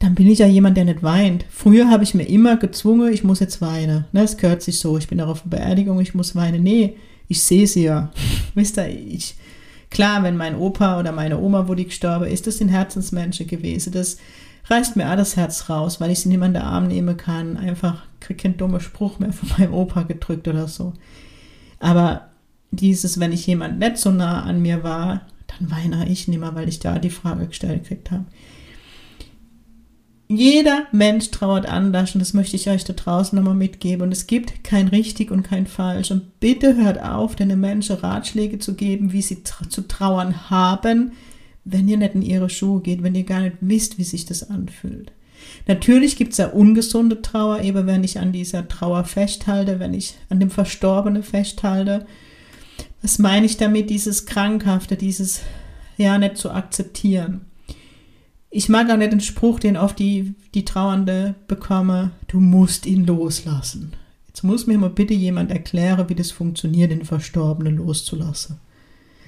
dann 0.00 0.16
bin 0.16 0.26
ich 0.26 0.40
ja 0.40 0.46
jemand, 0.46 0.76
der 0.76 0.86
nicht 0.86 1.04
weint. 1.04 1.44
Früher 1.50 1.88
habe 1.88 2.02
ich 2.02 2.14
mir 2.14 2.24
immer 2.24 2.56
gezwungen, 2.56 3.12
ich 3.12 3.22
muss 3.22 3.38
jetzt 3.38 3.60
weinen. 3.60 4.06
Ne, 4.12 4.22
es 4.22 4.36
gehört 4.36 4.62
sich 4.62 4.80
so, 4.80 4.98
ich 4.98 5.06
bin 5.06 5.20
auch 5.20 5.28
auf 5.28 5.44
Beerdigung, 5.44 6.00
ich 6.00 6.14
muss 6.14 6.34
weinen. 6.34 6.62
Nee, 6.64 6.96
ich 7.28 7.42
sehe 7.42 7.66
sie 7.66 7.84
ja. 7.84 8.10
Wisst 8.54 8.76
ihr, 8.78 8.88
ich 8.88 9.36
Klar, 9.90 10.22
wenn 10.22 10.36
mein 10.36 10.56
Opa 10.56 11.00
oder 11.00 11.10
meine 11.10 11.38
Oma, 11.38 11.66
wo 11.66 11.74
die 11.74 11.86
gestorben 11.86 12.26
ist, 12.26 12.46
das 12.46 12.58
sind 12.58 12.68
Herzensmenschen 12.68 13.48
gewesen. 13.48 13.92
Das 13.92 14.18
reißt 14.66 14.96
mir 14.96 15.06
alles 15.06 15.36
Herz 15.36 15.68
raus, 15.68 16.00
weil 16.00 16.12
ich 16.12 16.20
sie 16.20 16.28
mehr 16.28 16.46
in 16.46 16.54
den 16.54 16.62
Arm 16.62 16.86
nehmen 16.86 17.16
kann. 17.16 17.56
Einfach 17.56 18.04
kriege 18.20 18.42
keinen 18.42 18.56
dummen 18.56 18.80
Spruch 18.80 19.18
mehr 19.18 19.32
von 19.32 19.48
meinem 19.58 19.74
Opa 19.74 20.02
gedrückt 20.02 20.46
oder 20.46 20.68
so. 20.68 20.92
Aber 21.80 22.28
dieses, 22.70 23.18
wenn 23.18 23.32
ich 23.32 23.48
jemand 23.48 23.80
nicht 23.80 23.98
so 23.98 24.12
nah 24.12 24.44
an 24.44 24.62
mir 24.62 24.84
war, 24.84 25.22
dann 25.48 25.72
weine 25.72 26.08
ich 26.08 26.28
nicht 26.28 26.38
mehr, 26.38 26.54
weil 26.54 26.68
ich 26.68 26.78
da 26.78 27.00
die 27.00 27.10
Frage 27.10 27.48
gestellt 27.48 27.82
gekriegt 27.82 28.12
habe. 28.12 28.26
Jeder 30.32 30.86
Mensch 30.92 31.32
trauert 31.32 31.66
anders 31.66 32.14
und 32.14 32.20
das 32.20 32.34
möchte 32.34 32.54
ich 32.54 32.70
euch 32.70 32.84
da 32.84 32.92
draußen 32.92 33.36
nochmal 33.36 33.56
mitgeben. 33.56 34.02
Und 34.02 34.12
es 34.12 34.28
gibt 34.28 34.62
kein 34.62 34.86
richtig 34.86 35.32
und 35.32 35.42
kein 35.42 35.66
falsch. 35.66 36.12
Und 36.12 36.38
bitte 36.38 36.76
hört 36.76 37.02
auf, 37.02 37.34
den 37.34 37.58
Menschen 37.58 37.96
Ratschläge 37.96 38.60
zu 38.60 38.74
geben, 38.74 39.12
wie 39.12 39.22
sie 39.22 39.42
tra 39.42 39.68
zu 39.68 39.88
trauern 39.88 40.48
haben, 40.48 41.14
wenn 41.64 41.88
ihr 41.88 41.96
nicht 41.96 42.14
in 42.14 42.22
ihre 42.22 42.48
Schuhe 42.48 42.80
geht, 42.80 43.02
wenn 43.02 43.16
ihr 43.16 43.24
gar 43.24 43.40
nicht 43.40 43.56
wisst, 43.60 43.98
wie 43.98 44.04
sich 44.04 44.24
das 44.24 44.48
anfühlt. 44.48 45.10
Natürlich 45.66 46.14
gibt 46.14 46.30
es 46.30 46.38
ja 46.38 46.46
ungesunde 46.46 47.22
Trauer, 47.22 47.62
eben 47.62 47.88
wenn 47.88 48.04
ich 48.04 48.20
an 48.20 48.30
dieser 48.30 48.68
Trauer 48.68 49.02
festhalte, 49.02 49.80
wenn 49.80 49.94
ich 49.94 50.14
an 50.28 50.38
dem 50.38 50.50
Verstorbenen 50.50 51.24
festhalte. 51.24 52.06
Was 53.02 53.18
meine 53.18 53.46
ich 53.46 53.56
damit, 53.56 53.90
dieses 53.90 54.26
Krankhafte, 54.26 54.96
dieses 54.96 55.40
ja 55.96 56.18
nicht 56.18 56.36
zu 56.36 56.52
akzeptieren? 56.52 57.49
Ich 58.50 58.68
mag 58.68 58.90
auch 58.90 58.96
nicht 58.96 59.12
den 59.12 59.20
Spruch, 59.20 59.60
den 59.60 59.76
oft 59.76 59.98
die, 59.98 60.34
die 60.54 60.64
Trauernde 60.64 61.36
bekomme, 61.46 62.10
du 62.26 62.40
musst 62.40 62.84
ihn 62.84 63.06
loslassen. 63.06 63.92
Jetzt 64.26 64.42
muss 64.42 64.66
mir 64.66 64.76
mal 64.76 64.90
bitte 64.90 65.14
jemand 65.14 65.52
erklären, 65.52 66.08
wie 66.08 66.16
das 66.16 66.32
funktioniert, 66.32 66.90
den 66.90 67.04
Verstorbenen 67.04 67.76
loszulassen. 67.76 68.58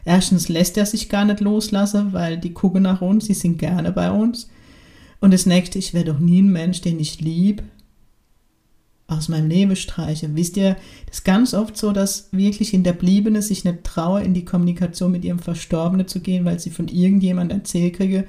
Erstens 0.05 0.49
lässt 0.49 0.77
er 0.77 0.87
sich 0.87 1.09
gar 1.09 1.25
nicht 1.25 1.41
loslassen, 1.41 2.13
weil 2.13 2.37
die 2.37 2.53
gucken 2.53 2.83
nach 2.83 3.01
uns, 3.01 3.27
sie 3.27 3.35
sind 3.35 3.59
gerne 3.59 3.93
bei 3.93 4.11
uns. 4.11 4.51
Und 5.21 5.33
das 5.33 5.47
nächste, 5.47 5.79
ich 5.79 5.95
werde 5.95 6.13
doch 6.13 6.19
nie 6.19 6.43
ein 6.43 6.51
Mensch, 6.51 6.81
den 6.81 6.99
ich 6.99 7.21
lieb, 7.21 7.63
aus 9.07 9.29
meinem 9.29 9.49
Leben 9.49 9.77
streiche. 9.77 10.35
Wisst 10.35 10.57
ihr, 10.57 10.77
das 11.07 11.19
ist 11.19 11.25
ganz 11.25 11.55
oft 11.55 11.77
so, 11.77 11.93
dass 11.93 12.29
wirklich 12.33 12.71
Hinterbliebene 12.71 13.43
sich 13.43 13.65
nicht 13.65 13.85
trauen, 13.85 14.25
in 14.25 14.35
die 14.35 14.45
Kommunikation 14.45 15.13
mit 15.13 15.25
ihrem 15.25 15.39
Verstorbenen 15.39 16.09
zu 16.09 16.21
gehen, 16.21 16.45
weil 16.45 16.59
sie 16.59 16.71
von 16.71 16.89
irgendjemand 16.89 17.53
erzählt 17.53 17.97
kriege, 17.97 18.27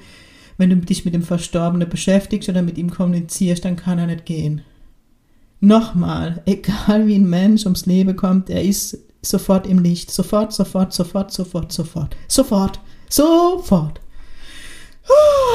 wenn 0.56 0.70
du 0.70 0.76
dich 0.76 1.04
mit 1.04 1.14
dem 1.14 1.22
Verstorbenen 1.22 1.88
beschäftigst 1.88 2.48
oder 2.48 2.62
mit 2.62 2.78
ihm 2.78 2.90
kommunizierst, 2.90 3.64
dann 3.64 3.76
kann 3.76 3.98
er 3.98 4.06
nicht 4.06 4.26
gehen. 4.26 4.62
Nochmal, 5.60 6.42
egal 6.46 7.06
wie 7.06 7.16
ein 7.16 7.28
Mensch 7.28 7.64
ums 7.64 7.86
Leben 7.86 8.16
kommt, 8.16 8.50
er 8.50 8.62
ist 8.62 8.98
sofort 9.22 9.66
im 9.66 9.78
Licht. 9.78 10.10
Sofort, 10.10 10.52
sofort, 10.52 10.92
sofort, 10.92 11.32
sofort, 11.32 11.72
sofort. 11.72 12.16
Sofort, 12.28 12.80
sofort. 13.08 14.00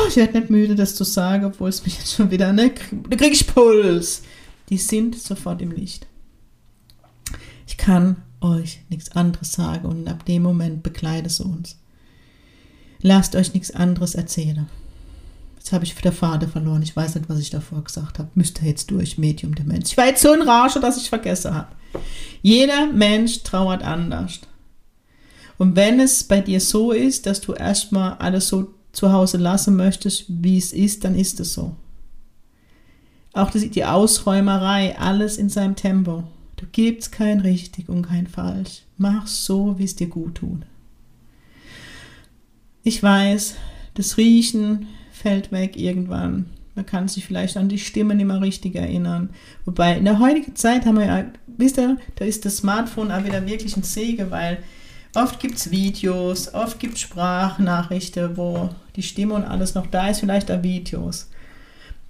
Ich 0.07 0.15
werde 0.15 0.39
nicht 0.39 0.49
müde, 0.49 0.75
das 0.75 0.95
zu 0.95 1.03
sagen, 1.03 1.45
obwohl 1.45 1.69
es 1.69 1.83
mich 1.85 1.97
jetzt 1.97 2.13
schon 2.13 2.31
wieder, 2.31 2.53
ne, 2.53 2.71
da 3.09 3.15
kriege 3.15 3.33
ich 3.33 3.47
Puls. 3.47 4.23
Die 4.69 4.77
sind 4.77 5.17
sofort 5.17 5.61
im 5.61 5.71
Licht. 5.71 6.07
Ich 7.67 7.77
kann 7.77 8.17
euch 8.41 8.81
nichts 8.89 9.11
anderes 9.11 9.51
sagen 9.51 9.87
und 9.87 10.07
ab 10.07 10.25
dem 10.25 10.43
Moment 10.43 10.83
begleitet 10.83 11.27
es 11.27 11.39
uns. 11.39 11.77
Lasst 13.01 13.35
euch 13.35 13.53
nichts 13.53 13.71
anderes 13.71 14.15
erzählen. 14.15 14.67
Jetzt 15.59 15.73
habe 15.73 15.83
ich 15.83 15.93
der 15.93 16.13
Faden 16.13 16.49
verloren. 16.49 16.81
Ich 16.81 16.95
weiß 16.95 17.15
nicht, 17.15 17.29
was 17.29 17.37
ich 17.37 17.49
davor 17.49 17.83
gesagt 17.83 18.17
habe. 18.17 18.29
Müsste 18.33 18.65
jetzt 18.65 18.89
durch, 18.91 19.17
Medium 19.17 19.53
der 19.53 19.65
Mensch. 19.65 19.91
Ich 19.91 19.97
war 19.97 20.07
jetzt 20.07 20.21
so 20.21 20.33
in 20.33 20.41
Rage, 20.41 20.79
dass 20.79 20.97
ich 20.97 21.09
vergessen 21.09 21.53
habe. 21.53 21.67
Jeder 22.41 22.87
Mensch 22.87 23.43
trauert 23.43 23.83
anders. 23.83 24.39
Und 25.57 25.75
wenn 25.75 25.99
es 25.99 26.23
bei 26.23 26.39
dir 26.39 26.61
so 26.61 26.93
ist, 26.93 27.25
dass 27.25 27.41
du 27.41 27.53
erstmal 27.53 28.13
alles 28.19 28.47
so 28.47 28.73
zu 28.93 29.11
Hause 29.11 29.37
lassen 29.37 29.75
möchtest, 29.75 30.25
wie 30.29 30.57
es 30.57 30.71
ist, 30.71 31.03
dann 31.03 31.13
ist 31.13 31.41
es 31.41 31.53
so. 31.53 31.75
Auch 33.33 33.51
die 33.51 33.85
Ausräumerei, 33.85 34.97
alles 34.97 35.37
in 35.37 35.49
seinem 35.49 35.75
Tempo. 35.75 36.23
Du 36.55 36.65
gibst 36.71 37.11
kein 37.11 37.41
richtig 37.41 37.89
und 37.89 38.03
kein 38.03 38.27
falsch. 38.27 38.83
Mach 38.97 39.27
so, 39.27 39.77
wie 39.77 39.83
es 39.83 39.95
dir 39.95 40.07
gut 40.07 40.35
tut. 40.35 40.61
Ich 42.83 43.03
weiß, 43.03 43.55
das 43.95 44.17
Riechen 44.17 44.87
fällt 45.19 45.51
weg 45.51 45.75
irgendwann. 45.75 46.45
Man 46.75 46.85
kann 46.85 47.07
sich 47.07 47.25
vielleicht 47.25 47.57
an 47.57 47.67
die 47.67 47.77
Stimme 47.77 48.15
nicht 48.15 48.25
mehr 48.25 48.41
richtig 48.41 48.75
erinnern. 48.75 49.31
Wobei 49.65 49.97
in 49.97 50.05
der 50.05 50.19
heutigen 50.19 50.55
Zeit 50.55 50.85
haben 50.85 50.97
wir 50.97 51.05
ja, 51.05 51.25
wisst 51.57 51.77
ihr, 51.77 51.97
da 52.15 52.25
ist 52.25 52.45
das 52.45 52.57
Smartphone 52.57 53.11
auch 53.11 53.25
wieder 53.25 53.45
wirklich 53.45 53.75
ein 53.75 53.83
Segen, 53.83 54.31
weil 54.31 54.59
oft 55.13 55.39
gibt 55.39 55.57
es 55.57 55.71
Videos, 55.71 56.53
oft 56.53 56.79
gibt 56.79 56.93
es 56.95 57.01
Sprachnachrichten, 57.01 58.37
wo 58.37 58.69
die 58.95 59.03
Stimme 59.03 59.33
und 59.33 59.43
alles 59.43 59.75
noch 59.75 59.87
da 59.87 60.09
ist, 60.09 60.21
vielleicht 60.21 60.49
auch 60.51 60.63
Videos. 60.63 61.29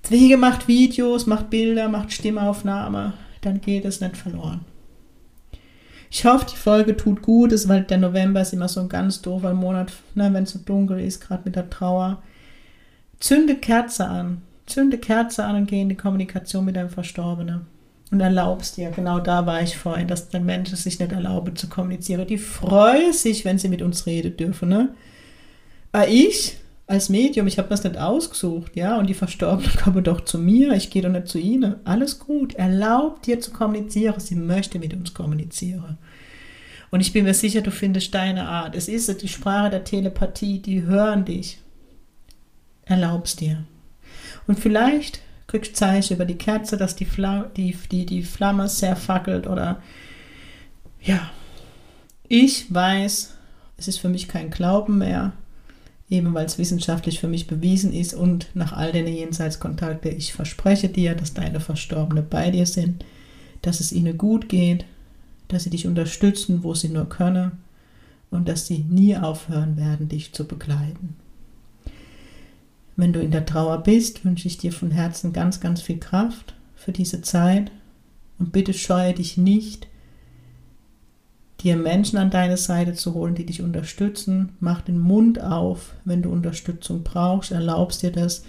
Wege 0.08 0.38
macht 0.38 0.68
Videos, 0.68 1.26
macht 1.26 1.50
Bilder, 1.50 1.90
macht 1.90 2.14
Stimmaufnahme, 2.14 3.14
dann 3.42 3.62
geht 3.62 3.86
es 3.86 4.02
nicht 4.02 4.18
verloren. 4.18 4.62
Ich 6.12 6.26
hoffe, 6.26 6.46
die 6.52 6.58
Folge 6.58 6.98
tut 6.98 7.22
gut, 7.22 7.52
ist, 7.52 7.68
weil 7.68 7.84
der 7.84 8.00
November 8.00 8.42
ist 8.42 8.54
immer 8.54 8.68
so 8.68 8.82
ein 8.82 8.90
ganz 8.90 9.22
doofer 9.22 9.54
Monat, 9.54 9.92
ne, 10.16 10.34
wenn 10.34 10.44
es 10.44 10.52
so 10.52 10.60
dunkel 10.60 11.00
ist, 11.00 11.22
gerade 11.22 11.44
mit 11.46 11.56
der 11.56 11.70
Trauer. 11.70 12.22
Zünde 13.20 13.56
Kerze 13.56 14.08
an. 14.08 14.42
Zünde 14.66 14.98
Kerze 14.98 15.44
an 15.44 15.56
und 15.56 15.68
geh 15.68 15.82
in 15.82 15.90
die 15.90 15.96
Kommunikation 15.96 16.66
mit 16.66 16.76
deinem 16.76 16.90
Verstorbenen. 16.90 17.66
Und 18.12 18.22
erlaubst 18.22 18.78
dir, 18.78 18.90
genau 18.90 19.20
da 19.20 19.46
war 19.46 19.62
ich 19.62 19.78
vorhin, 19.78 20.08
dass 20.08 20.30
der 20.30 20.40
Mensch 20.40 20.72
es 20.74 20.84
sich 20.84 21.00
nicht 21.00 21.12
erlaube 21.12 21.54
zu 21.54 21.68
kommunizieren. 21.68 22.26
Die 22.26 22.38
freuen 22.38 23.14
sich, 23.14 23.46
wenn 23.46 23.60
sie 23.60 23.70
mit 23.70 23.82
uns 23.82 24.06
reden 24.06 24.36
dürfen. 24.36 24.70
Ne? 24.70 24.90
Aber 25.92 26.08
ich 26.08 26.58
als 26.88 27.10
Medium, 27.10 27.46
ich 27.46 27.60
habe 27.60 27.70
das 27.70 27.84
nicht 27.84 27.98
ausgesucht, 27.98 28.76
ja, 28.76 28.98
und 28.98 29.08
die 29.08 29.14
Verstorbenen 29.14 29.76
kommen 29.84 30.04
doch 30.04 30.22
zu 30.22 30.40
mir, 30.40 30.74
ich 30.74 30.90
gehe 30.90 31.04
doch 31.04 31.12
nicht 31.12 31.28
zu 31.28 31.38
ihnen. 31.38 31.76
Alles 31.84 32.18
gut, 32.18 32.56
erlaub 32.56 33.22
dir 33.22 33.40
zu 33.40 33.52
kommunizieren, 33.52 34.20
sie 34.20 34.36
möchte 34.36 34.80
mit 34.80 34.96
uns 34.96 35.14
kommunizieren. 35.14 36.00
Und 36.90 37.02
ich 37.02 37.14
bin 37.14 37.26
mir 37.26 37.36
sicher, 37.36 37.62
du 37.62 37.70
findest 37.70 38.16
deine 38.16 38.48
Art. 38.48 38.76
Es 38.76 38.88
ist 38.88 39.22
die 39.22 39.28
Sprache 39.28 39.70
der 39.70 39.84
Telepathie, 39.84 40.60
die 40.60 40.82
hören 40.82 41.26
dich 41.26 41.60
erlaubst 42.90 43.40
dir. 43.40 43.64
Und 44.48 44.60
vielleicht 44.60 45.22
kriegst 45.48 45.72
du 45.72 45.76
Zeichen 45.76 46.16
über 46.16 46.26
die 46.26 46.38
Kerze, 46.38 46.78
dass 46.78 46.96
die, 46.96 47.06
Fla 47.06 47.50
die, 47.56 47.76
die, 47.92 48.06
die 48.06 48.24
Flamme 48.24 48.68
sehr 48.68 48.96
fackelt 48.96 49.48
oder 49.48 49.82
ja, 51.02 51.32
ich 52.28 52.74
weiß, 52.74 53.34
es 53.78 53.88
ist 53.88 54.00
für 54.00 54.10
mich 54.10 54.28
kein 54.28 54.50
Glauben 54.50 54.98
mehr, 54.98 55.32
eben 56.10 56.34
weil 56.34 56.46
es 56.46 56.58
wissenschaftlich 56.58 57.20
für 57.20 57.28
mich 57.28 57.48
bewiesen 57.48 57.94
ist 57.94 58.14
und 58.14 58.48
nach 58.54 58.74
all 58.74 58.92
den 58.92 59.08
Jenseitskontakten, 59.08 60.16
ich 60.16 60.34
verspreche 60.34 60.90
dir, 60.90 61.16
dass 61.16 61.34
deine 61.34 61.60
Verstorbene 61.60 62.22
bei 62.22 62.52
dir 62.52 62.66
sind, 62.66 63.06
dass 63.62 63.80
es 63.80 63.92
ihnen 63.92 64.18
gut 64.18 64.50
geht, 64.50 64.86
dass 65.48 65.64
sie 65.64 65.70
dich 65.70 65.88
unterstützen, 65.88 66.64
wo 66.64 66.74
sie 66.74 66.90
nur 66.90 67.08
können 67.10 67.54
und 68.30 68.48
dass 68.48 68.68
sie 68.68 68.80
nie 68.80 69.16
aufhören 69.18 69.78
werden, 69.78 70.10
dich 70.10 70.34
zu 70.34 70.46
begleiten. 70.46 71.16
Wenn 73.00 73.14
du 73.14 73.22
in 73.22 73.32
der 73.32 73.46
Trauer 73.46 73.82
bist, 73.82 74.26
wünsche 74.26 74.50
ich 74.50 74.58
dir 74.58 74.74
von 74.74 74.92
Herzen 74.92 75.32
ganz, 75.32 75.62
ganz 75.62 75.82
viel 75.82 76.00
Kraft 76.00 76.54
für 76.76 76.92
diese 76.92 77.22
Zeit 77.22 77.72
und 78.38 78.52
bitte 78.52 78.74
scheue 78.74 79.14
dich 79.14 79.38
nicht, 79.38 79.88
dir 81.62 81.78
Menschen 81.78 82.18
an 82.20 82.30
deine 82.30 82.58
Seite 82.58 82.96
zu 82.96 83.14
holen, 83.14 83.36
die 83.36 83.46
dich 83.46 83.62
unterstützen. 83.62 84.52
Mach 84.60 84.82
den 84.82 85.00
Mund 85.00 85.42
auf, 85.42 85.94
wenn 86.04 86.22
du 86.22 86.30
Unterstützung 86.30 87.04
brauchst, 87.04 87.54
erlaubst 87.54 88.04
dir 88.04 88.12
das 88.12 88.44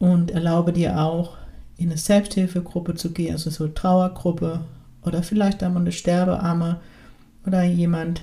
und 0.00 0.32
erlaube 0.32 0.72
dir 0.72 1.00
auch, 1.00 1.36
in 1.76 1.90
eine 1.90 1.96
Selbsthilfegruppe 1.98 2.96
zu 2.96 3.12
gehen, 3.12 3.34
also 3.34 3.50
so 3.50 3.66
eine 3.66 3.74
Trauergruppe 3.74 4.62
oder 5.02 5.22
vielleicht 5.22 5.62
einmal 5.62 5.82
eine 5.82 5.92
Sterbearme 5.92 6.80
oder 7.46 7.62
jemand, 7.62 8.20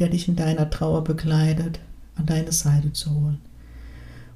der 0.00 0.10
dich 0.10 0.28
in 0.28 0.36
deiner 0.36 0.68
Trauer 0.68 1.02
begleitet, 1.02 1.80
an 2.16 2.26
deine 2.26 2.52
Seite 2.52 2.92
zu 2.92 3.10
holen. 3.10 3.45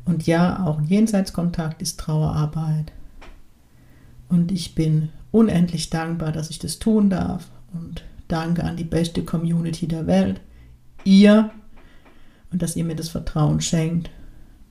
Und 0.05 0.27
ja, 0.27 0.65
auch 0.65 0.81
Jenseitskontakt 0.83 1.83
ist 1.83 2.01
Trauerarbeit. 2.01 2.93
Und 4.29 4.53
ich 4.53 4.75
bin 4.75 5.11
unendlich 5.31 5.91
dankbar, 5.91 6.33
dass 6.33 6.51
ich 6.51 6.59
das 6.59 6.79
tun 6.79 7.11
darf. 7.11 7.51
Und 7.73 8.05
danke 8.29 8.65
an 8.65 8.77
die 8.77 8.85
beste 8.85 9.25
Community 9.25 9.87
der 9.87 10.07
Welt, 10.07 10.41
ihr, 11.05 11.51
und 12.53 12.63
dass 12.63 12.77
ihr 12.77 12.85
mir 12.85 12.97
das 12.97 13.09
Vertrauen 13.09 13.61
schenkt 13.61 14.11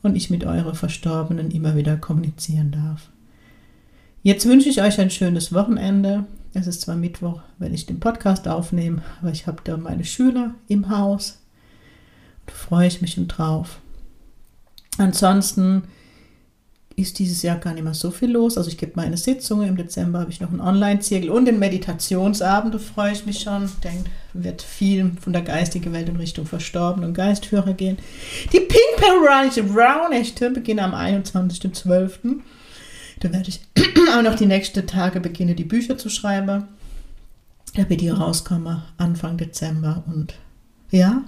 und 0.02 0.16
ich 0.16 0.30
mit 0.30 0.44
euren 0.44 0.76
Verstorbenen 0.76 1.52
immer 1.52 1.76
wieder 1.76 1.98
kommunizieren 1.98 2.72
darf. 2.72 3.10
Jetzt 4.22 4.46
wünsche 4.46 4.70
ich 4.70 4.82
euch 4.82 5.00
ein 5.00 5.10
schönes 5.10 5.54
Wochenende. 5.54 6.26
Es 6.54 6.68
ist 6.68 6.82
zwar 6.82 6.96
Mittwoch, 6.96 7.42
wenn 7.58 7.74
ich 7.74 7.86
den 7.86 8.00
Podcast 8.00 8.48
aufnehme, 8.48 9.02
aber 9.22 9.32
ich 9.32 9.48
habe 9.48 9.62
da 9.64 9.78
meine 9.78 10.04
Schüler 10.04 10.56
im 10.68 10.90
Haus. 10.90 11.40
Da 12.46 12.54
freue 12.54 12.88
ich 12.88 13.02
mich 13.02 13.16
drauf. 13.28 13.80
Ansonsten 15.00 15.84
ist 16.98 17.20
dieses 17.20 17.42
Jahr 17.42 17.58
gar 17.58 17.74
nicht 17.74 17.84
mehr 17.84 17.94
so 17.94 18.12
viel 18.12 18.32
los. 18.32 18.58
Also 18.58 18.70
ich 18.70 18.78
gebe 18.78 18.92
meine 18.96 19.16
Sitzungen. 19.16 19.70
Im 19.70 19.78
Dezember 19.78 20.20
habe 20.20 20.32
ich 20.32 20.42
noch 20.42 20.50
einen 20.50 20.60
Online-Zirkel 20.60 21.30
und 21.30 21.46
den 21.46 21.58
Meditationsabend. 21.58 22.74
Da 22.74 22.80
freue 22.80 23.14
ich 23.14 23.26
mich 23.26 23.40
schon. 23.40 23.66
Ich 23.66 23.76
denke, 23.76 24.10
wird 24.34 24.62
viel 24.62 25.12
von 25.22 25.32
der 25.32 25.42
geistigen 25.42 25.94
Welt 25.94 26.10
in 26.10 26.18
Richtung 26.18 26.46
Verstorben 26.46 27.06
und 27.06 27.14
Geistführer 27.14 27.74
gehen. 27.74 27.98
Die 28.52 28.60
Pink 28.60 28.98
Peruanische 28.98 29.64
Brown 29.64 30.12
Echte 30.12 30.50
beginnen 30.50 30.82
am 30.82 30.94
21.12. 30.94 32.42
Da 33.22 33.32
werde 33.32 33.50
ich 33.50 33.62
auch 34.18 34.22
noch 34.22 34.36
die 34.36 34.46
nächsten 34.46 34.86
Tage 34.86 35.22
beginnen, 35.22 35.56
die 35.56 35.64
Bücher 35.64 35.98
zu 35.98 36.10
schreiben. 36.10 36.68
Da 37.76 37.90
wird 37.90 38.02
die 38.02 38.10
rauskommen 38.10 38.82
Anfang 38.98 39.38
Dezember. 39.38 40.04
Und 40.08 40.34
ja, 40.92 41.24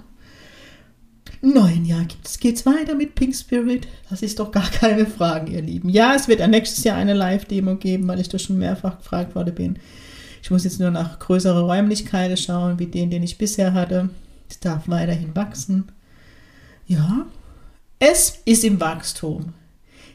neuen 1.42 1.84
Jahr 1.84 2.04
geht 2.40 2.56
es 2.56 2.66
weiter 2.66 2.94
mit 2.94 3.14
Pink 3.14 3.34
Spirit. 3.34 3.88
Das 4.08 4.22
ist 4.22 4.38
doch 4.38 4.50
gar 4.52 4.70
keine 4.70 5.06
Frage, 5.06 5.52
ihr 5.52 5.62
Lieben. 5.62 5.88
Ja, 5.88 6.14
es 6.14 6.28
wird 6.28 6.40
ein 6.40 6.50
nächstes 6.50 6.84
Jahr 6.84 6.96
eine 6.96 7.14
Live-Demo 7.14 7.76
geben, 7.76 8.06
weil 8.08 8.20
ich 8.20 8.28
da 8.28 8.38
schon 8.38 8.58
mehrfach 8.58 8.98
gefragt 8.98 9.34
worden 9.34 9.54
bin. 9.54 9.78
Ich 10.42 10.50
muss 10.50 10.64
jetzt 10.64 10.80
nur 10.80 10.90
nach 10.90 11.18
größeren 11.18 11.64
Räumlichkeiten 11.64 12.36
schauen, 12.36 12.78
wie 12.78 12.86
den, 12.86 13.10
den 13.10 13.22
ich 13.22 13.38
bisher 13.38 13.74
hatte. 13.74 14.10
Es 14.48 14.60
darf 14.60 14.88
weiterhin 14.88 15.34
wachsen. 15.36 15.84
Ja, 16.86 17.26
es 17.98 18.40
ist 18.44 18.64
im 18.64 18.80
Wachstum. 18.80 19.54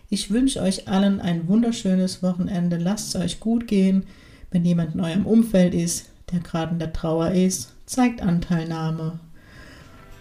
Ich 0.10 0.32
wünsche 0.32 0.62
euch 0.62 0.88
allen 0.88 1.20
ein 1.20 1.48
wunderschönes 1.48 2.24
Wochenende. 2.24 2.78
Lasst 2.78 3.16
es 3.16 3.22
euch 3.22 3.40
gut 3.40 3.68
gehen. 3.68 4.04
Wenn 4.52 4.64
jemand 4.64 4.96
in 4.96 5.02
eurem 5.02 5.26
Umfeld 5.26 5.74
ist, 5.74 6.10
der 6.32 6.40
gerade 6.40 6.74
in 6.74 6.80
der 6.80 6.94
Trauer 6.94 7.32
ist, 7.32 7.74
zeigt 7.86 8.22
Anteilnahme 8.22 9.20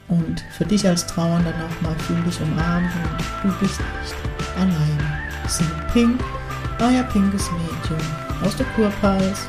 und 0.08 0.40
für 0.50 0.64
dich 0.64 0.86
als 0.86 1.06
Trauernder 1.06 1.52
nochmal 1.52 1.96
fühl 2.00 2.22
dich 2.22 2.40
umarmt 2.40 2.90
und 3.42 3.50
du 3.50 3.58
bist 3.58 3.80
nicht 3.80 4.14
allein. 4.56 4.98
Sind 5.48 5.70
Pink, 5.92 6.20
euer 6.80 7.02
pinkes 7.04 7.50
Mädchen 7.52 8.06
aus 8.44 8.56
der 8.56 8.66
Kurpals. 8.74 9.46